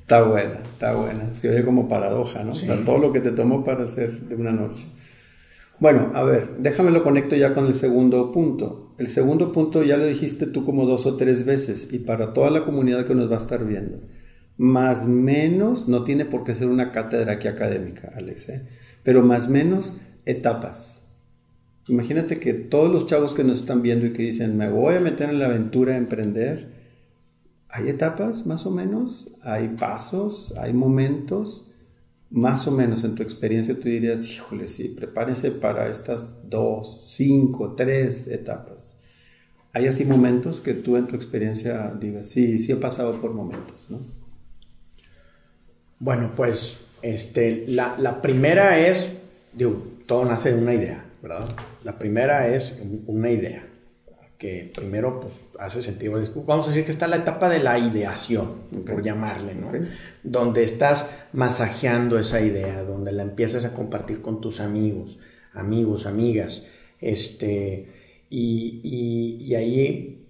está 0.00 0.22
buena, 0.22 0.58
está 0.72 0.94
buena. 0.94 1.34
Se 1.34 1.50
oye 1.50 1.62
como 1.64 1.88
paradoja, 1.88 2.42
¿no? 2.44 2.52
O 2.52 2.54
sea, 2.54 2.82
todo 2.84 2.98
lo 2.98 3.12
que 3.12 3.20
te 3.20 3.32
tomó 3.32 3.62
para 3.62 3.84
hacer 3.84 4.20
de 4.20 4.34
una 4.36 4.52
noche. 4.52 4.86
Bueno, 5.80 6.12
a 6.14 6.22
ver, 6.22 6.56
déjame 6.58 6.90
lo 6.90 7.02
conecto 7.02 7.34
ya 7.34 7.54
con 7.54 7.66
el 7.66 7.74
segundo 7.74 8.30
punto. 8.30 8.94
El 8.96 9.08
segundo 9.08 9.52
punto 9.52 9.82
ya 9.82 9.96
lo 9.96 10.06
dijiste 10.06 10.46
tú 10.46 10.64
como 10.64 10.86
dos 10.86 11.04
o 11.04 11.16
tres 11.16 11.44
veces 11.44 11.92
y 11.92 11.98
para 11.98 12.32
toda 12.32 12.50
la 12.50 12.64
comunidad 12.64 13.04
que 13.04 13.14
nos 13.14 13.28
va 13.30 13.34
a 13.34 13.38
estar 13.38 13.64
viendo. 13.64 14.00
Más 14.56 15.06
menos, 15.06 15.88
no 15.88 16.02
tiene 16.02 16.24
por 16.24 16.44
qué 16.44 16.54
ser 16.54 16.68
una 16.68 16.92
cátedra 16.92 17.32
aquí 17.32 17.48
académica, 17.48 18.12
Alex, 18.14 18.48
¿eh? 18.50 18.68
pero 19.02 19.22
más 19.22 19.48
menos 19.48 19.96
etapas. 20.26 21.10
Imagínate 21.88 22.36
que 22.36 22.54
todos 22.54 22.90
los 22.90 23.06
chavos 23.06 23.34
que 23.34 23.42
nos 23.42 23.60
están 23.60 23.82
viendo 23.82 24.06
y 24.06 24.12
que 24.12 24.22
dicen, 24.22 24.56
me 24.56 24.70
voy 24.70 24.94
a 24.94 25.00
meter 25.00 25.28
en 25.28 25.40
la 25.40 25.46
aventura 25.46 25.92
de 25.92 25.98
emprender, 25.98 26.68
hay 27.68 27.88
etapas 27.88 28.46
más 28.46 28.64
o 28.64 28.70
menos, 28.70 29.32
hay 29.42 29.68
pasos, 29.68 30.54
hay 30.56 30.72
momentos 30.72 31.72
más 32.30 32.66
o 32.66 32.70
menos 32.70 33.04
en 33.04 33.14
tu 33.14 33.22
experiencia 33.22 33.74
tú 33.74 33.88
dirías, 33.88 34.28
híjole, 34.28 34.68
sí, 34.68 34.88
prepárense 34.88 35.50
para 35.50 35.88
estas 35.88 36.48
dos, 36.48 37.04
cinco, 37.06 37.74
tres 37.76 38.26
etapas. 38.28 38.96
Hay 39.72 39.86
así 39.86 40.04
momentos 40.04 40.60
que 40.60 40.74
tú 40.74 40.96
en 40.96 41.06
tu 41.06 41.16
experiencia 41.16 41.92
digas, 41.98 42.28
sí, 42.28 42.58
sí 42.58 42.72
he 42.72 42.76
pasado 42.76 43.20
por 43.20 43.32
momentos, 43.32 43.90
¿no? 43.90 44.00
Bueno, 45.98 46.32
pues 46.36 46.80
este, 47.02 47.64
la, 47.68 47.96
la 47.98 48.20
primera 48.22 48.78
es, 48.78 49.12
digo, 49.52 49.82
todo 50.06 50.24
nace 50.24 50.52
de 50.52 50.58
una 50.60 50.74
idea, 50.74 51.04
¿verdad? 51.22 51.48
La 51.82 51.98
primera 51.98 52.54
es 52.54 52.74
una 53.06 53.30
idea 53.30 53.66
que 54.44 54.70
primero 54.74 55.20
pues 55.20 55.52
hace 55.58 55.82
sentido. 55.82 56.20
Vamos 56.44 56.66
a 56.66 56.68
decir 56.68 56.84
que 56.84 56.90
está 56.90 57.06
la 57.06 57.16
etapa 57.16 57.48
de 57.48 57.60
la 57.60 57.78
ideación, 57.78 58.64
por 58.86 59.02
llamarle, 59.02 59.54
¿no? 59.54 59.68
Donde 60.22 60.64
estás 60.64 61.08
masajeando 61.32 62.18
esa 62.18 62.42
idea, 62.42 62.84
donde 62.84 63.10
la 63.12 63.22
empiezas 63.22 63.64
a 63.64 63.72
compartir 63.72 64.20
con 64.20 64.42
tus 64.42 64.60
amigos, 64.60 65.18
amigos, 65.54 66.04
amigas, 66.04 66.66
este, 67.00 67.88
y, 68.28 69.38
y 69.40 69.54
ahí 69.54 70.26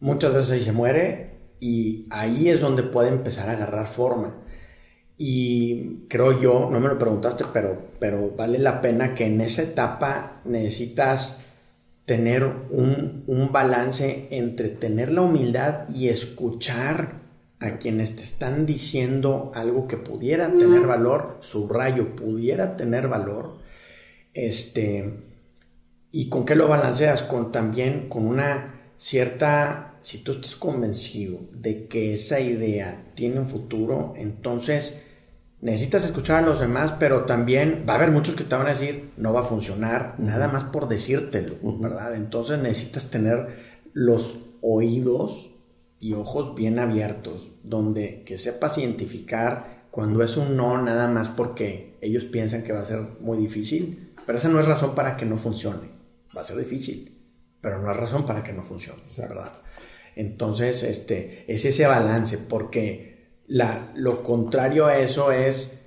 muchas 0.00 0.34
veces 0.34 0.50
ahí 0.50 0.60
se 0.62 0.72
muere 0.72 1.30
y 1.60 2.08
ahí 2.10 2.48
es 2.48 2.60
donde 2.60 2.82
puede 2.82 3.10
empezar 3.10 3.50
a 3.50 3.52
agarrar 3.52 3.86
forma. 3.86 4.34
Y 5.16 6.06
creo 6.08 6.40
yo, 6.40 6.68
no 6.72 6.80
me 6.80 6.88
lo 6.88 6.98
preguntaste, 6.98 7.44
pero, 7.52 7.92
pero 8.00 8.32
vale 8.36 8.58
la 8.58 8.80
pena 8.80 9.14
que 9.14 9.26
en 9.26 9.40
esa 9.42 9.62
etapa 9.62 10.40
necesitas 10.44 11.39
tener 12.10 12.42
un, 12.72 13.50
balance 13.52 14.26
entre 14.32 14.68
tener 14.68 15.12
la 15.12 15.22
humildad 15.22 15.88
y 15.94 16.08
escuchar 16.08 17.20
a 17.60 17.78
quienes 17.78 18.16
te 18.16 18.24
están 18.24 18.66
diciendo 18.66 19.52
algo 19.54 19.86
que 19.86 19.96
pudiera 19.96 20.48
tener 20.48 20.88
valor, 20.88 21.38
subrayo, 21.38 22.16
pudiera 22.16 22.76
tener 22.76 23.06
valor, 23.06 23.58
este, 24.34 25.20
y 26.10 26.28
con 26.28 26.44
qué 26.44 26.56
lo 26.56 26.66
balanceas, 26.66 27.22
con 27.22 27.52
también 27.52 28.08
con 28.08 28.26
una 28.26 28.80
cierta, 28.96 29.94
si 30.02 30.24
tú 30.24 30.32
estás 30.32 30.56
convencido 30.56 31.38
de 31.52 31.86
que 31.86 32.14
esa 32.14 32.40
idea 32.40 33.04
tiene 33.14 33.38
un 33.38 33.48
futuro, 33.48 34.14
entonces 34.16 35.00
necesitas 35.60 36.04
escuchar 36.04 36.42
a 36.42 36.46
los 36.46 36.60
demás, 36.60 36.94
pero 36.98 37.24
también 37.24 37.84
va 37.88 37.94
a 37.94 37.96
haber 37.96 38.10
muchos 38.10 38.34
que 38.34 38.44
te 38.44 38.56
van 38.56 38.66
a 38.66 38.70
decir, 38.70 39.10
no 39.16 39.32
va 39.32 39.40
a 39.40 39.44
funcionar, 39.44 40.14
nada 40.18 40.48
más 40.48 40.64
por 40.64 40.88
decírtelo, 40.88 41.54
¿verdad? 41.78 42.14
Entonces 42.14 42.58
necesitas 42.58 43.10
tener 43.10 43.70
los 43.92 44.40
oídos 44.62 45.50
y 45.98 46.14
ojos 46.14 46.54
bien 46.54 46.78
abiertos, 46.78 47.52
donde 47.62 48.22
que 48.24 48.38
sepas 48.38 48.78
identificar 48.78 49.86
cuando 49.90 50.22
es 50.22 50.36
un 50.36 50.56
no, 50.56 50.80
nada 50.80 51.08
más 51.08 51.28
porque 51.28 51.98
ellos 52.00 52.24
piensan 52.24 52.62
que 52.62 52.72
va 52.72 52.80
a 52.80 52.86
ser 52.86 53.00
muy 53.20 53.36
difícil, 53.36 54.14
pero 54.24 54.38
esa 54.38 54.48
no 54.48 54.60
es 54.60 54.66
razón 54.66 54.94
para 54.94 55.16
que 55.16 55.26
no 55.26 55.36
funcione, 55.36 55.90
va 56.34 56.40
a 56.40 56.44
ser 56.44 56.56
difícil, 56.56 57.18
pero 57.60 57.82
no 57.82 57.90
es 57.90 57.96
razón 57.96 58.24
para 58.24 58.42
que 58.42 58.52
no 58.52 58.62
funcione, 58.62 59.02
¿verdad? 59.18 59.52
Entonces, 60.16 60.82
este, 60.82 61.44
es 61.52 61.64
ese 61.64 61.86
balance, 61.86 62.38
porque 62.38 63.09
lo 63.50 64.22
contrario 64.22 64.86
a 64.86 64.98
eso 64.98 65.32
es 65.32 65.80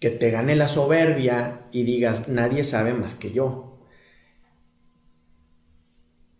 que 0.00 0.10
te 0.10 0.30
gane 0.30 0.56
la 0.56 0.68
soberbia 0.68 1.66
y 1.70 1.84
digas, 1.84 2.28
nadie 2.28 2.64
sabe 2.64 2.94
más 2.94 3.14
que 3.14 3.32
yo. 3.32 3.78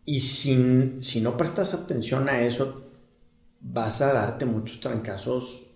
Y 0.05 0.21
si, 0.21 0.99
si 1.01 1.21
no 1.21 1.37
prestas 1.37 1.75
atención 1.75 2.29
a 2.29 2.43
eso, 2.43 2.91
vas 3.61 4.01
a 4.01 4.13
darte 4.13 4.45
muchos 4.45 4.81
trancazos 4.81 5.71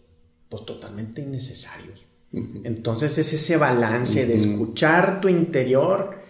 pues 0.48 0.64
totalmente 0.66 1.22
innecesarios. 1.22 2.06
Entonces 2.32 3.18
es 3.18 3.32
ese 3.32 3.56
balance 3.56 4.24
de 4.24 4.36
escuchar 4.36 5.20
tu 5.20 5.28
interior 5.28 6.20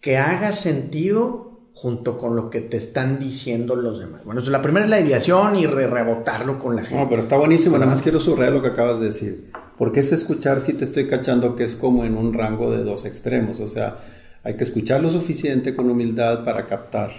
que 0.00 0.16
haga 0.16 0.52
sentido 0.52 1.53
junto 1.74 2.16
con 2.16 2.36
lo 2.36 2.50
que 2.50 2.60
te 2.60 2.76
están 2.76 3.18
diciendo 3.18 3.74
los 3.74 3.98
demás. 3.98 4.24
Bueno, 4.24 4.40
la 4.40 4.62
primera 4.62 4.86
es 4.86 4.90
la 4.90 5.00
ideación 5.00 5.56
y 5.56 5.66
rebotarlo 5.66 6.58
con 6.58 6.76
la 6.76 6.82
gente. 6.82 7.02
No, 7.02 7.10
pero 7.10 7.20
está 7.20 7.36
buenísimo, 7.36 7.76
nada 7.76 7.90
más 7.90 8.00
quiero 8.00 8.20
subrayar 8.20 8.54
lo 8.54 8.62
que 8.62 8.68
acabas 8.68 9.00
de 9.00 9.06
decir. 9.06 9.50
Porque 9.76 10.00
es 10.00 10.12
escuchar 10.12 10.60
si 10.60 10.74
te 10.74 10.84
estoy 10.84 11.08
cachando 11.08 11.56
que 11.56 11.64
es 11.64 11.74
como 11.74 12.04
en 12.04 12.16
un 12.16 12.32
rango 12.32 12.70
de 12.70 12.84
dos 12.84 13.04
extremos, 13.04 13.60
o 13.60 13.66
sea, 13.66 13.98
hay 14.44 14.54
que 14.54 14.62
escuchar 14.62 15.02
lo 15.02 15.10
suficiente 15.10 15.74
con 15.74 15.90
humildad 15.90 16.44
para 16.44 16.66
captar, 16.66 17.10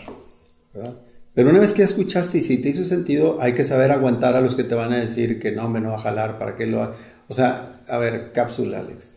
Pero 1.33 1.49
una 1.49 1.59
vez 1.59 1.73
que 1.73 1.83
escuchaste 1.83 2.37
y 2.37 2.41
si 2.41 2.61
te 2.61 2.69
hizo 2.69 2.85
sentido, 2.85 3.41
hay 3.41 3.53
que 3.53 3.65
saber 3.65 3.91
aguantar 3.91 4.35
a 4.37 4.41
los 4.41 4.55
que 4.55 4.63
te 4.63 4.73
van 4.73 4.93
a 4.93 4.99
decir 4.99 5.37
que 5.37 5.51
no, 5.51 5.67
me 5.67 5.81
no 5.81 5.89
va 5.89 5.95
a 5.95 5.99
jalar, 5.99 6.39
para 6.39 6.55
qué 6.55 6.65
lo 6.65 6.81
ha... 6.81 6.93
O 7.27 7.33
sea, 7.33 7.81
a 7.89 7.97
ver, 7.97 8.31
cápsula, 8.31 8.79
Alex. 8.79 9.15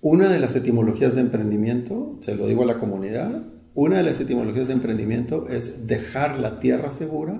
Una 0.00 0.28
de 0.28 0.40
las 0.40 0.56
etimologías 0.56 1.14
de 1.14 1.20
emprendimiento, 1.20 2.18
se 2.22 2.34
lo 2.34 2.48
digo 2.48 2.64
a 2.64 2.66
la 2.66 2.78
comunidad, 2.78 3.42
una 3.80 3.98
de 3.98 4.02
las 4.02 4.18
etimologías 4.18 4.66
de 4.66 4.74
emprendimiento 4.74 5.46
es 5.48 5.86
dejar 5.86 6.40
la 6.40 6.58
tierra 6.58 6.90
segura 6.90 7.38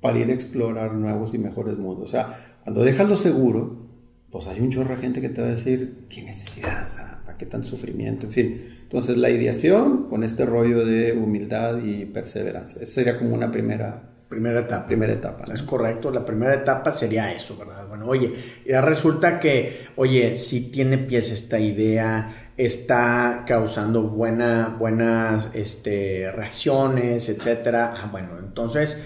para 0.00 0.20
ir 0.20 0.30
a 0.30 0.32
explorar 0.32 0.94
nuevos 0.94 1.34
y 1.34 1.38
mejores 1.38 1.78
mundos. 1.78 2.04
O 2.04 2.12
sea, 2.12 2.58
cuando 2.62 2.84
dejas 2.84 3.08
lo 3.08 3.16
seguro, 3.16 3.88
pues 4.30 4.46
hay 4.46 4.60
un 4.60 4.70
chorro 4.70 4.94
de 4.94 5.00
gente 5.00 5.20
que 5.20 5.30
te 5.30 5.40
va 5.40 5.48
a 5.48 5.50
decir, 5.50 6.06
¿qué 6.08 6.22
necesidad? 6.22 6.86
¿Para 7.24 7.36
qué 7.36 7.44
tanto 7.44 7.66
sufrimiento? 7.66 8.26
En 8.26 8.32
fin, 8.32 8.62
entonces 8.82 9.16
la 9.16 9.30
ideación 9.30 10.08
con 10.08 10.22
este 10.22 10.46
rollo 10.46 10.86
de 10.86 11.12
humildad 11.12 11.82
y 11.82 12.04
perseverancia. 12.04 12.80
Esa 12.80 12.92
sería 12.92 13.18
como 13.18 13.34
una 13.34 13.50
primera 13.50 14.10
Primera 14.30 14.60
etapa. 14.60 14.86
Primera 14.86 15.12
etapa. 15.12 15.52
Es 15.52 15.62
correcto, 15.62 16.08
la 16.12 16.24
primera 16.24 16.54
etapa 16.54 16.92
sería 16.92 17.32
eso, 17.32 17.56
¿verdad? 17.56 17.88
Bueno, 17.88 18.06
oye, 18.06 18.32
ya 18.64 18.80
resulta 18.80 19.40
que, 19.40 19.88
oye, 19.96 20.38
si 20.38 20.70
tiene 20.70 20.98
pies 20.98 21.32
esta 21.32 21.58
idea, 21.58 22.39
está 22.66 23.44
causando 23.46 24.02
buena, 24.02 24.76
buenas 24.78 25.48
este, 25.54 26.30
reacciones, 26.30 27.28
etcétera. 27.28 27.94
Ah, 27.96 28.08
bueno, 28.10 28.38
entonces 28.38 28.98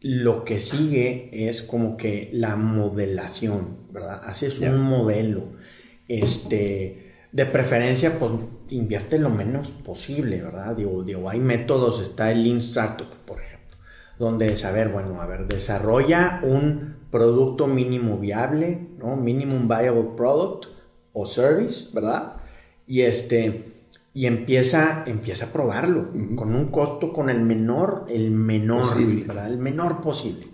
lo 0.00 0.44
que 0.44 0.60
sigue 0.60 1.28
es 1.32 1.62
como 1.62 1.96
que 1.96 2.30
la 2.32 2.56
modelación, 2.56 3.88
¿verdad? 3.90 4.22
Haces 4.24 4.60
un 4.60 4.80
modelo, 4.80 5.52
este, 6.06 7.12
de 7.30 7.46
preferencia, 7.46 8.18
pues 8.18 8.32
invierte 8.70 9.18
lo 9.18 9.28
menos 9.28 9.70
posible, 9.70 10.40
¿verdad? 10.40 10.74
Digo, 10.74 11.02
digo 11.02 11.28
hay 11.28 11.40
métodos, 11.40 12.00
está 12.00 12.32
el 12.32 12.42
Lean 12.42 12.58
Startup, 12.58 13.08
por 13.26 13.42
ejemplo, 13.42 13.76
donde 14.18 14.46
es, 14.46 14.64
a 14.64 14.70
ver, 14.70 14.88
bueno, 14.88 15.20
a 15.20 15.26
ver, 15.26 15.46
desarrolla 15.46 16.40
un 16.42 16.96
producto 17.10 17.66
mínimo 17.66 18.16
viable, 18.16 18.88
¿no? 18.98 19.16
Minimum 19.16 19.68
viable 19.68 20.10
product 20.16 20.66
o 21.12 21.26
service, 21.26 21.88
¿verdad? 21.92 22.37
Y 22.88 23.02
este, 23.02 23.72
y 24.14 24.26
empieza, 24.26 25.04
empieza 25.06 25.46
a 25.46 25.52
probarlo 25.52 26.10
con 26.34 26.52
un 26.52 26.72
costo 26.72 27.12
con 27.12 27.30
el 27.30 27.40
menor, 27.40 28.06
el 28.08 28.32
menor, 28.32 28.96
¿verdad? 29.24 29.46
El 29.46 29.58
menor 29.58 30.00
posible. 30.00 30.48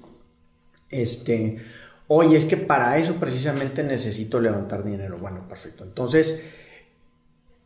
Este, 0.91 1.57
oye, 2.09 2.37
es 2.37 2.45
que 2.45 2.59
para 2.59 2.99
eso 2.99 3.15
precisamente 3.15 3.83
necesito 3.83 4.39
levantar 4.39 4.85
dinero. 4.85 5.17
Bueno, 5.19 5.49
perfecto. 5.49 5.83
Entonces, 5.83 6.43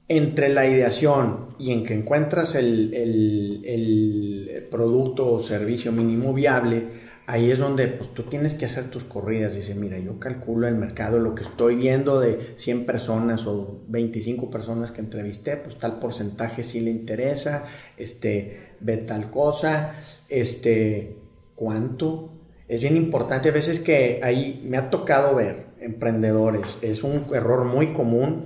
entre 0.08 0.48
la 0.48 0.66
ideación 0.66 1.48
y 1.58 1.72
en 1.72 1.84
que 1.84 1.94
encuentras 1.94 2.54
el, 2.54 2.94
el, 2.94 4.66
producto 4.70 5.26
o 5.26 5.40
servicio 5.40 5.92
mínimo 5.92 6.32
viable, 6.32 7.07
ahí 7.28 7.50
es 7.50 7.58
donde 7.58 7.88
pues, 7.88 8.14
tú 8.14 8.22
tienes 8.22 8.54
que 8.54 8.64
hacer 8.64 8.90
tus 8.90 9.04
corridas. 9.04 9.54
Dice, 9.54 9.74
mira, 9.74 9.98
yo 9.98 10.18
calculo 10.18 10.66
el 10.66 10.76
mercado, 10.76 11.18
lo 11.18 11.34
que 11.34 11.42
estoy 11.42 11.76
viendo 11.76 12.18
de 12.18 12.54
100 12.56 12.86
personas 12.86 13.46
o 13.46 13.82
25 13.86 14.50
personas 14.50 14.90
que 14.90 15.02
entrevisté, 15.02 15.58
pues 15.58 15.76
tal 15.76 15.98
porcentaje 15.98 16.64
sí 16.64 16.80
le 16.80 16.90
interesa, 16.90 17.64
este, 17.98 18.72
ve 18.80 18.96
tal 18.96 19.30
cosa, 19.30 19.92
este, 20.30 21.16
cuánto. 21.54 22.32
Es 22.66 22.80
bien 22.80 22.96
importante, 22.96 23.50
a 23.50 23.52
veces 23.52 23.80
que 23.80 24.20
ahí 24.22 24.62
me 24.64 24.78
ha 24.78 24.88
tocado 24.88 25.34
ver 25.34 25.66
emprendedores, 25.80 26.78
es 26.80 27.02
un 27.02 27.26
error 27.34 27.64
muy 27.64 27.92
común 27.92 28.44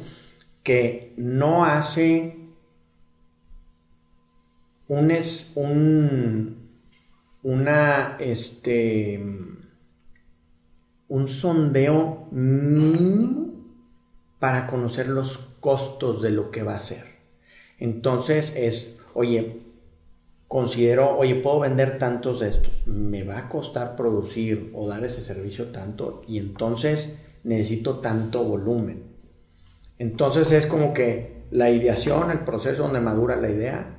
que 0.64 1.12
no 1.16 1.64
hace 1.64 2.36
un, 4.88 5.10
es, 5.10 5.52
un, 5.54 6.61
una, 7.42 8.16
este, 8.20 9.22
un 11.08 11.28
sondeo 11.28 12.28
mínimo 12.30 13.52
para 14.38 14.66
conocer 14.66 15.08
los 15.08 15.38
costos 15.60 16.22
de 16.22 16.30
lo 16.30 16.50
que 16.50 16.62
va 16.62 16.72
a 16.72 16.76
hacer. 16.76 17.04
Entonces 17.78 18.52
es, 18.56 18.96
oye, 19.14 19.60
considero, 20.48 21.16
oye, 21.16 21.34
puedo 21.36 21.60
vender 21.60 21.98
tantos 21.98 22.40
de 22.40 22.48
estos, 22.48 22.86
me 22.86 23.24
va 23.24 23.38
a 23.38 23.48
costar 23.48 23.96
producir 23.96 24.70
o 24.74 24.86
dar 24.86 25.04
ese 25.04 25.22
servicio 25.22 25.68
tanto 25.68 26.22
y 26.26 26.38
entonces 26.38 27.16
necesito 27.44 28.00
tanto 28.00 28.44
volumen. 28.44 29.04
Entonces 29.98 30.52
es 30.52 30.66
como 30.66 30.92
que 30.92 31.44
la 31.50 31.70
ideación, 31.70 32.30
el 32.30 32.40
proceso 32.40 32.82
donde 32.82 33.00
madura 33.00 33.36
la 33.36 33.50
idea, 33.50 33.98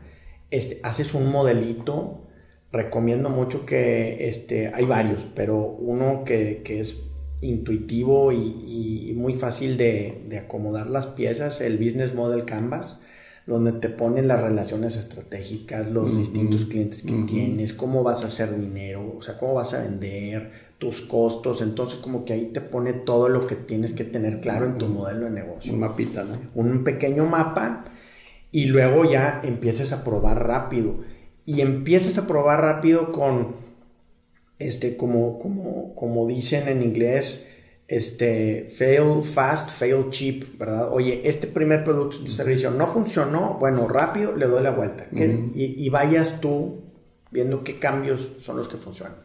este, 0.52 0.80
haces 0.84 1.14
un 1.14 1.32
modelito. 1.32 2.28
Recomiendo 2.74 3.30
mucho 3.30 3.68
que 3.68 4.27
este, 4.27 4.72
hay 4.74 4.86
varios, 4.86 5.27
pero 5.36 5.58
uno 5.58 6.24
que, 6.25 6.63
es 6.65 7.03
intuitivo 7.39 8.32
y, 8.32 9.13
muy 9.15 9.36
fácil 9.36 9.77
de, 9.77 10.42
acomodar 10.44 10.88
las 10.88 11.06
piezas, 11.06 11.62
el 11.62 11.77
Business 11.77 12.15
Model 12.15 12.46
Canvas, 12.46 13.00
donde 13.46 13.74
te 13.74 13.89
ponen 13.89 14.27
las 14.27 14.42
relaciones 14.42 14.98
estratégicas, 14.98 15.88
los 15.88 16.18
distintos 16.18 16.65
clientes 16.65 17.03
que 17.03 17.13
tienes, 17.27 17.74
cómo 17.74 18.01
vas 18.01 18.24
a 18.24 18.27
hacer 18.27 18.60
dinero, 18.60 19.18
o 19.20 19.22
sea, 19.22 19.38
cómo 19.38 19.53
vas 19.53 19.75
a 19.75 19.82
vender, 19.82 20.51
tus 20.80 21.01
costos, 21.01 21.62
entonces 21.62 22.00
como 22.00 22.25
que 22.25 22.34
ahí 22.34 22.46
te 22.48 22.60
pone 22.60 22.91
todo 22.91 23.30
lo 23.30 23.45
que 23.45 23.56
tienes 23.56 23.93
que 23.93 24.04
tener 24.04 24.41
claro 24.41 24.65
en 24.65 24.80
tu 24.80 24.88
modelo 24.88 25.26
de 25.26 25.32
negocio. 25.32 25.71
Un 25.71 25.80
mapita, 25.80 26.24
¿no? 26.24 26.38
Un 26.56 26.84
pequeño 26.84 27.26
mapa 27.26 27.86
y 28.52 28.65
luego 28.65 29.06
ya 29.06 29.41
empieces 29.43 29.93
a 29.93 30.04
probar 30.04 30.45
rápido. 30.45 31.12
Y 31.45 31.62
empiezas 31.62 32.17
a 32.17 32.27
probar 32.27 32.62
rápido 32.62 33.12
con, 33.12 33.56
este, 34.60 34.95
como, 34.95 35.39
como, 35.39 35.93
como 35.95 36.27
dicen 36.27 36.67
en 36.67 36.82
inglés, 36.82 37.47
este, 37.88 38.69
fail 38.75 39.23
fast, 39.23 39.69
fail 39.69 40.10
cheap, 40.10 40.58
¿verdad? 40.58 40.91
Oye, 40.91 41.21
este 41.25 41.47
primer 41.47 41.84
producto 41.84 42.19
de 42.19 42.27
servicio 42.27 42.71
no 42.71 42.88
funcionó, 42.88 43.58
bueno, 43.60 43.88
rápido 43.88 44.36
le 44.36 44.47
doy 44.47 44.63
la 44.63 44.71
vuelta. 44.71 45.08
y, 45.12 45.86
y 45.86 45.89
vayas 45.89 46.39
tú 46.39 46.82
viendo 47.29 47.63
qué 47.63 47.79
cambios 47.79 48.32
son 48.39 48.58
los 48.58 48.67
que 48.67 48.77
funcionan. 48.77 49.17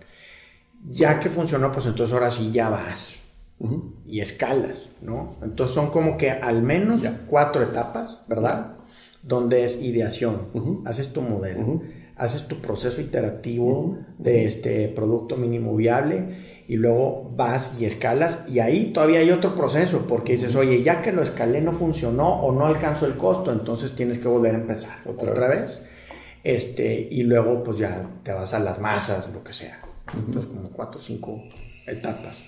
Ya 0.89 1.19
que 1.21 1.29
funcionó, 1.29 1.73
pues 1.73 1.87
entonces 1.87 2.13
ahora 2.15 2.31
sí 2.31 2.51
ya 2.53 2.69
vas 2.69 3.19
y 4.07 4.21
escalas, 4.21 4.83
¿no? 5.03 5.37
Entonces 5.43 5.75
son 5.75 5.91
como 5.91 6.17
que 6.17 6.31
al 6.31 6.63
menos 6.63 7.03
cuatro 7.27 7.63
etapas, 7.63 8.21
¿verdad? 8.29 8.77
Donde 9.23 9.65
es 9.65 9.77
ideación, 9.77 10.43
haces 10.85 11.13
tu 11.13 11.21
modelo, 11.21 11.83
haces 12.19 12.49
tu 12.49 12.57
proceso 12.57 13.01
iterativo 13.01 13.97
de 14.19 14.45
este 14.45 14.89
producto 14.89 15.37
mínimo 15.37 15.75
viable 15.77 16.59
y 16.69 16.77
luego 16.77 17.31
vas 17.35 17.81
y 17.81 17.87
escalas 17.87 18.45
y 18.49 18.59
ahí 18.59 18.87
todavía 18.93 19.21
hay 19.21 19.31
otro 19.31 19.55
proceso 19.55 20.05
porque 20.07 20.35
dices, 20.35 20.55
oye, 20.57 20.83
ya 20.83 21.01
que 21.01 21.13
lo 21.13 21.23
escalé 21.23 21.63
no 21.63 21.73
funcionó 21.73 22.29
o 22.29 22.53
no 22.53 22.67
alcanzó 22.67 23.07
el 23.07 23.15
costo, 23.15 23.53
entonces 23.53 23.97
tienes 23.97 24.19
que 24.19 24.29
volver 24.29 24.55
a 24.55 24.59
empezar 24.59 24.99
otra, 25.07 25.49
vez. 25.49 25.85
Este, 26.45 27.09
y 27.11 27.23
luego 27.23 27.63
pues 27.63 27.79
ya 27.79 28.09
te 28.23 28.33
vas 28.33 28.53
a 28.53 28.59
las 28.59 28.81
masas, 28.81 29.31
lo 29.33 29.43
que 29.43 29.53
sea. 29.53 29.81
Entonces, 30.15 30.51
como 30.51 30.71
cuatro 30.71 30.99
o 31.01 31.03
cinco 31.03 31.43
etapas. 31.87 32.39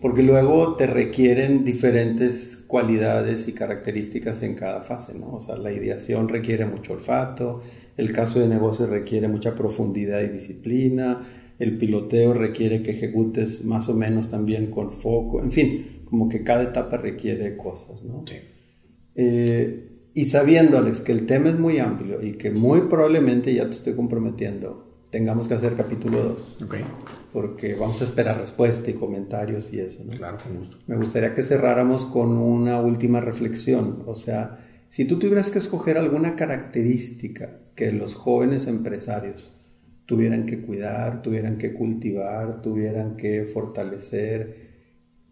Porque 0.00 0.22
luego 0.22 0.74
te 0.74 0.88
requieren 0.88 1.64
diferentes 1.64 2.56
cualidades 2.66 3.46
y 3.46 3.52
características 3.52 4.42
en 4.42 4.54
cada 4.56 4.82
fase, 4.82 5.14
¿no? 5.16 5.34
O 5.34 5.40
sea, 5.40 5.56
la 5.56 5.70
ideación 5.70 6.28
requiere 6.28 6.66
mucho 6.66 6.94
olfato, 6.94 7.62
el 7.96 8.12
caso 8.12 8.40
de 8.40 8.48
negocio 8.48 8.86
requiere 8.86 9.28
mucha 9.28 9.54
profundidad 9.54 10.22
y 10.22 10.28
disciplina, 10.28 11.22
el 11.58 11.78
piloteo 11.78 12.34
requiere 12.34 12.82
que 12.82 12.92
ejecutes 12.92 13.64
más 13.64 13.88
o 13.88 13.94
menos 13.94 14.30
también 14.30 14.70
con 14.70 14.92
foco, 14.92 15.40
en 15.40 15.52
fin, 15.52 16.02
como 16.04 16.28
que 16.28 16.42
cada 16.42 16.64
etapa 16.64 16.96
requiere 16.96 17.56
cosas, 17.56 18.04
¿no? 18.04 18.24
Sí. 18.26 18.36
Eh, 19.14 19.88
y 20.14 20.24
sabiendo, 20.26 20.76
Alex, 20.76 21.00
que 21.00 21.12
el 21.12 21.26
tema 21.26 21.48
es 21.48 21.58
muy 21.58 21.78
amplio 21.78 22.22
y 22.22 22.32
que 22.32 22.50
muy 22.50 22.82
probablemente, 22.82 23.54
ya 23.54 23.64
te 23.64 23.70
estoy 23.70 23.94
comprometiendo, 23.94 25.06
tengamos 25.10 25.48
que 25.48 25.54
hacer 25.54 25.74
capítulo 25.74 26.22
2. 26.22 26.62
Okay. 26.66 26.82
Porque 27.32 27.74
vamos 27.74 28.00
a 28.00 28.04
esperar 28.04 28.38
respuesta 28.38 28.90
y 28.90 28.94
comentarios 28.94 29.72
y 29.72 29.80
eso. 29.80 30.02
¿no? 30.04 30.12
Claro, 30.12 30.36
con 30.42 30.58
gusto. 30.58 30.76
Me 30.86 30.96
gustaría 30.96 31.32
que 31.32 31.42
cerráramos 31.42 32.04
con 32.04 32.36
una 32.36 32.80
última 32.80 33.20
reflexión. 33.20 34.02
O 34.06 34.16
sea, 34.16 34.58
si 34.90 35.06
tú 35.06 35.18
tuvieras 35.18 35.50
que 35.50 35.58
escoger 35.58 35.96
alguna 35.96 36.36
característica 36.36 37.61
que 37.74 37.92
los 37.92 38.14
jóvenes 38.14 38.66
empresarios 38.66 39.58
tuvieran 40.06 40.46
que 40.46 40.60
cuidar, 40.60 41.22
tuvieran 41.22 41.58
que 41.58 41.72
cultivar, 41.72 42.60
tuvieran 42.60 43.16
que 43.16 43.44
fortalecer, 43.44 44.72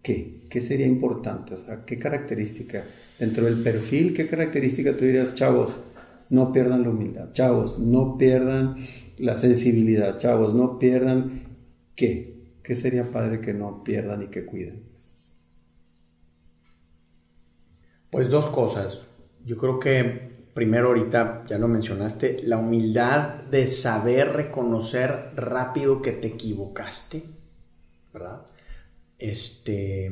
¿qué? 0.03 0.47
¿Qué 0.49 0.61
sería 0.61 0.87
importante? 0.87 1.55
O 1.55 1.59
sea, 1.59 1.85
¿qué 1.85 1.97
característica? 1.97 2.85
Dentro 3.19 3.45
del 3.45 3.63
perfil, 3.63 4.15
¿qué 4.15 4.27
característica 4.27 4.93
tú 4.97 5.05
dirías, 5.05 5.35
chavos? 5.35 5.81
No 6.31 6.53
pierdan 6.53 6.83
la 6.85 6.91
humildad. 6.91 7.33
Chavos, 7.33 7.79
no 7.79 8.17
pierdan 8.17 8.77
la 9.19 9.37
sensibilidad, 9.37 10.17
chavos, 10.19 10.55
no 10.55 10.79
pierdan 10.79 11.43
qué. 11.95 12.41
¿Qué 12.63 12.75
sería 12.75 13.11
padre 13.11 13.41
que 13.41 13.53
no 13.53 13.83
pierdan 13.83 14.23
y 14.23 14.27
que 14.29 14.47
cuiden? 14.47 14.85
Pues 18.11 18.29
dos 18.29 18.49
cosas. 18.49 19.07
Yo 19.45 19.57
creo 19.57 19.81
que 19.81 20.30
primero 20.55 20.89
ahorita 20.89 21.45
ya 21.47 21.59
lo 21.59 21.69
mencionaste, 21.69 22.43
la 22.45 22.59
humildad 22.59 23.43
de 23.45 23.67
saber 23.67 24.33
reconocer 24.33 25.33
rápido 25.37 26.03
que 26.03 26.13
te 26.13 26.29
equivocaste, 26.29 27.25
¿verdad? 28.13 28.47
Este, 29.19 30.11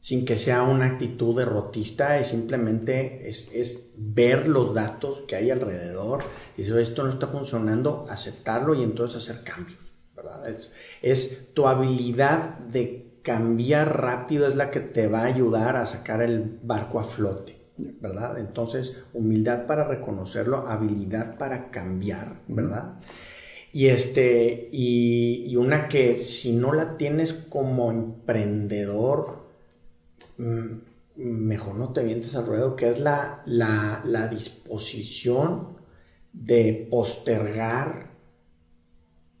sin 0.00 0.24
que 0.24 0.38
sea 0.38 0.62
una 0.62 0.86
actitud 0.86 1.36
derrotista, 1.36 2.18
es 2.18 2.28
simplemente 2.28 3.28
es, 3.28 3.90
ver 3.96 4.48
los 4.48 4.72
datos 4.72 5.22
que 5.28 5.36
hay 5.36 5.50
alrededor, 5.50 6.22
y 6.56 6.62
si 6.62 6.78
esto 6.78 7.04
no 7.04 7.10
está 7.10 7.26
funcionando, 7.26 8.06
aceptarlo 8.08 8.74
y 8.74 8.82
entonces 8.82 9.28
hacer 9.28 9.44
cambios, 9.44 9.92
¿verdad? 10.16 10.48
Es, 11.02 11.52
tu 11.52 11.66
habilidad 11.66 12.58
de 12.58 13.20
cambiar 13.22 14.00
rápido 14.00 14.46
es 14.46 14.54
la 14.54 14.70
que 14.70 14.80
te 14.80 15.08
va 15.08 15.20
a 15.20 15.26
ayudar 15.26 15.76
a 15.76 15.84
sacar 15.84 16.22
el 16.22 16.58
barco 16.62 17.00
a 17.00 17.04
flote, 17.04 17.57
¿verdad? 18.00 18.38
Entonces, 18.38 19.04
humildad 19.12 19.66
para 19.66 19.84
reconocerlo, 19.84 20.68
habilidad 20.68 21.38
para 21.38 21.70
cambiar, 21.70 22.40
¿verdad? 22.48 22.98
Y, 23.72 23.88
este, 23.88 24.68
y, 24.72 25.44
y 25.46 25.56
una 25.56 25.88
que 25.88 26.22
si 26.22 26.52
no 26.52 26.72
la 26.72 26.96
tienes 26.96 27.32
como 27.32 27.90
emprendedor, 27.90 29.48
Mm, 30.38 30.78
mejor 31.16 31.74
no 31.74 31.92
te 31.92 32.04
vientes 32.04 32.34
al 32.36 32.46
ruedo, 32.46 32.76
que 32.76 32.88
es 32.88 33.00
la, 33.00 33.42
la, 33.44 34.28
disposición 34.28 35.76
de 36.32 36.86
postergar 36.88 38.12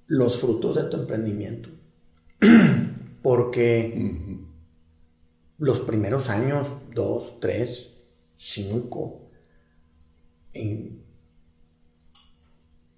los 0.08 0.40
frutos 0.40 0.74
de 0.74 0.84
tu 0.84 0.96
emprendimiento. 0.96 1.70
Porque 3.22 4.40
los 5.58 5.80
primeros 5.80 6.30
años, 6.30 6.68
dos, 6.94 7.38
tres, 7.40 7.94
cinco, 8.38 9.28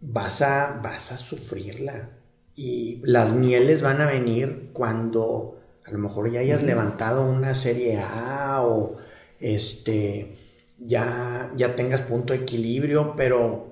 vas, 0.00 0.42
a, 0.42 0.80
vas 0.82 1.10
a 1.12 1.16
sufrirla. 1.16 2.10
Y 2.54 3.00
las 3.04 3.32
mieles 3.32 3.82
van 3.82 4.00
a 4.00 4.06
venir 4.06 4.70
cuando 4.72 5.60
a 5.84 5.90
lo 5.90 5.98
mejor 5.98 6.30
ya 6.30 6.40
hayas 6.40 6.62
levantado 6.62 7.28
una 7.28 7.54
serie 7.54 7.98
A 7.98 8.62
o 8.62 8.96
este, 9.40 10.36
ya, 10.78 11.50
ya 11.56 11.74
tengas 11.74 12.02
punto 12.02 12.32
de 12.32 12.40
equilibrio, 12.40 13.14
pero 13.16 13.70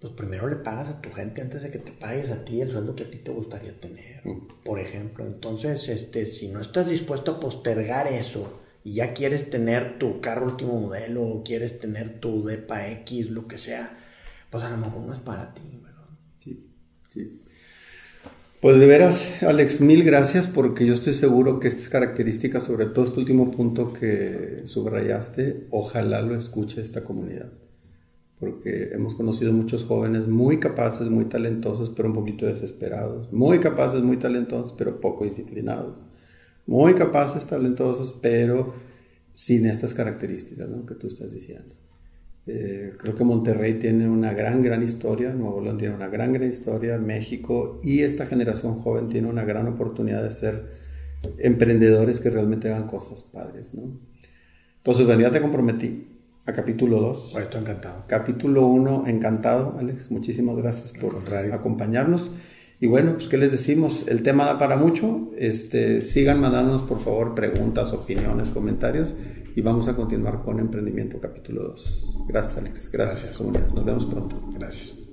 pues 0.00 0.12
primero 0.14 0.48
le 0.48 0.56
pagas 0.56 0.88
a 0.88 1.00
tu 1.00 1.12
gente 1.12 1.42
antes 1.42 1.62
de 1.62 1.70
que 1.70 1.78
te 1.78 1.92
pagues 1.92 2.30
a 2.30 2.44
ti 2.44 2.62
el 2.62 2.70
sueldo 2.70 2.96
que 2.96 3.04
a 3.04 3.10
ti 3.10 3.18
te 3.18 3.30
gustaría 3.30 3.78
tener, 3.78 4.22
por 4.64 4.80
ejemplo. 4.80 5.24
Entonces, 5.24 5.88
este, 5.88 6.26
si 6.26 6.48
no 6.48 6.60
estás 6.60 6.88
dispuesto 6.88 7.32
a 7.32 7.40
postergar 7.40 8.08
eso 8.08 8.60
y 8.90 8.94
ya 8.94 9.14
quieres 9.14 9.50
tener 9.50 10.00
tu 10.00 10.20
carro 10.20 10.46
último 10.46 10.80
modelo 10.80 11.22
o 11.22 11.44
quieres 11.44 11.78
tener 11.78 12.18
tu 12.18 12.44
DEPA 12.44 12.90
X, 12.90 13.30
lo 13.30 13.46
que 13.46 13.56
sea, 13.56 13.96
pues 14.50 14.64
a 14.64 14.70
lo 14.70 14.78
mejor 14.78 15.06
no 15.06 15.12
es 15.12 15.20
para 15.20 15.54
ti, 15.54 15.62
¿verdad? 15.80 16.08
Sí, 16.40 16.66
sí. 17.08 17.40
Pues 18.60 18.80
de 18.80 18.86
veras, 18.86 19.44
Alex, 19.44 19.80
mil 19.80 20.02
gracias 20.02 20.48
porque 20.48 20.86
yo 20.86 20.94
estoy 20.94 21.12
seguro 21.12 21.60
que 21.60 21.68
estas 21.68 21.88
características, 21.88 22.64
sobre 22.64 22.86
todo 22.86 23.04
este 23.04 23.20
último 23.20 23.52
punto 23.52 23.92
que 23.92 24.62
subrayaste, 24.64 25.68
ojalá 25.70 26.20
lo 26.22 26.34
escuche 26.34 26.82
esta 26.82 27.04
comunidad. 27.04 27.52
Porque 28.40 28.90
hemos 28.92 29.14
conocido 29.14 29.52
muchos 29.52 29.84
jóvenes 29.84 30.26
muy 30.26 30.58
capaces, 30.58 31.08
muy 31.08 31.26
talentosos, 31.26 31.90
pero 31.90 32.08
un 32.08 32.14
poquito 32.14 32.46
desesperados. 32.46 33.32
Muy 33.32 33.60
capaces, 33.60 34.02
muy 34.02 34.16
talentosos, 34.16 34.72
pero 34.72 35.00
poco 35.00 35.24
disciplinados. 35.24 36.04
Muy 36.70 36.94
capaces, 36.94 37.44
talentosos, 37.46 38.16
pero 38.22 38.74
sin 39.32 39.66
estas 39.66 39.92
características 39.92 40.70
¿no? 40.70 40.86
que 40.86 40.94
tú 40.94 41.08
estás 41.08 41.34
diciendo. 41.34 41.74
Eh, 42.46 42.92
creo 42.96 43.16
que 43.16 43.24
Monterrey 43.24 43.80
tiene 43.80 44.08
una 44.08 44.32
gran, 44.34 44.62
gran 44.62 44.80
historia, 44.80 45.32
Nuevo 45.32 45.60
León 45.60 45.78
tiene 45.78 45.96
una 45.96 46.06
gran, 46.06 46.32
gran 46.32 46.48
historia, 46.48 46.96
México 46.96 47.80
y 47.82 48.02
esta 48.02 48.24
generación 48.26 48.76
joven 48.76 49.08
tiene 49.08 49.28
una 49.28 49.44
gran 49.44 49.66
oportunidad 49.66 50.22
de 50.22 50.30
ser 50.30 50.68
emprendedores 51.38 52.20
que 52.20 52.30
realmente 52.30 52.68
hagan 52.68 52.86
cosas 52.86 53.24
padres, 53.24 53.74
¿no? 53.74 53.90
Entonces, 54.76 55.08
venía 55.08 55.32
te 55.32 55.40
comprometí 55.40 56.06
a 56.46 56.52
capítulo 56.52 57.00
2. 57.00 57.36
estoy 57.36 57.62
encantado. 57.62 58.04
Capítulo 58.06 58.68
1, 58.68 59.08
encantado, 59.08 59.74
Alex. 59.76 60.12
Muchísimas 60.12 60.56
gracias 60.56 60.92
por 60.92 61.20
acompañarnos. 61.52 62.32
Y 62.80 62.86
bueno, 62.86 63.12
pues 63.12 63.28
qué 63.28 63.36
les 63.36 63.52
decimos, 63.52 64.08
el 64.08 64.22
tema 64.22 64.46
da 64.46 64.58
para 64.58 64.76
mucho. 64.76 65.30
Este, 65.36 66.00
sigan 66.00 66.40
mandándonos 66.40 66.82
por 66.82 66.98
favor 66.98 67.34
preguntas, 67.34 67.92
opiniones, 67.92 68.50
comentarios 68.50 69.14
y 69.54 69.60
vamos 69.60 69.88
a 69.88 69.94
continuar 69.94 70.42
con 70.42 70.58
Emprendimiento 70.58 71.20
capítulo 71.20 71.64
2. 71.64 72.24
Gracias 72.28 72.56
Alex, 72.56 72.90
gracias, 72.90 73.38
gracias. 73.38 73.74
Nos 73.74 73.84
vemos 73.84 74.06
pronto. 74.06 74.42
Gracias. 74.54 75.09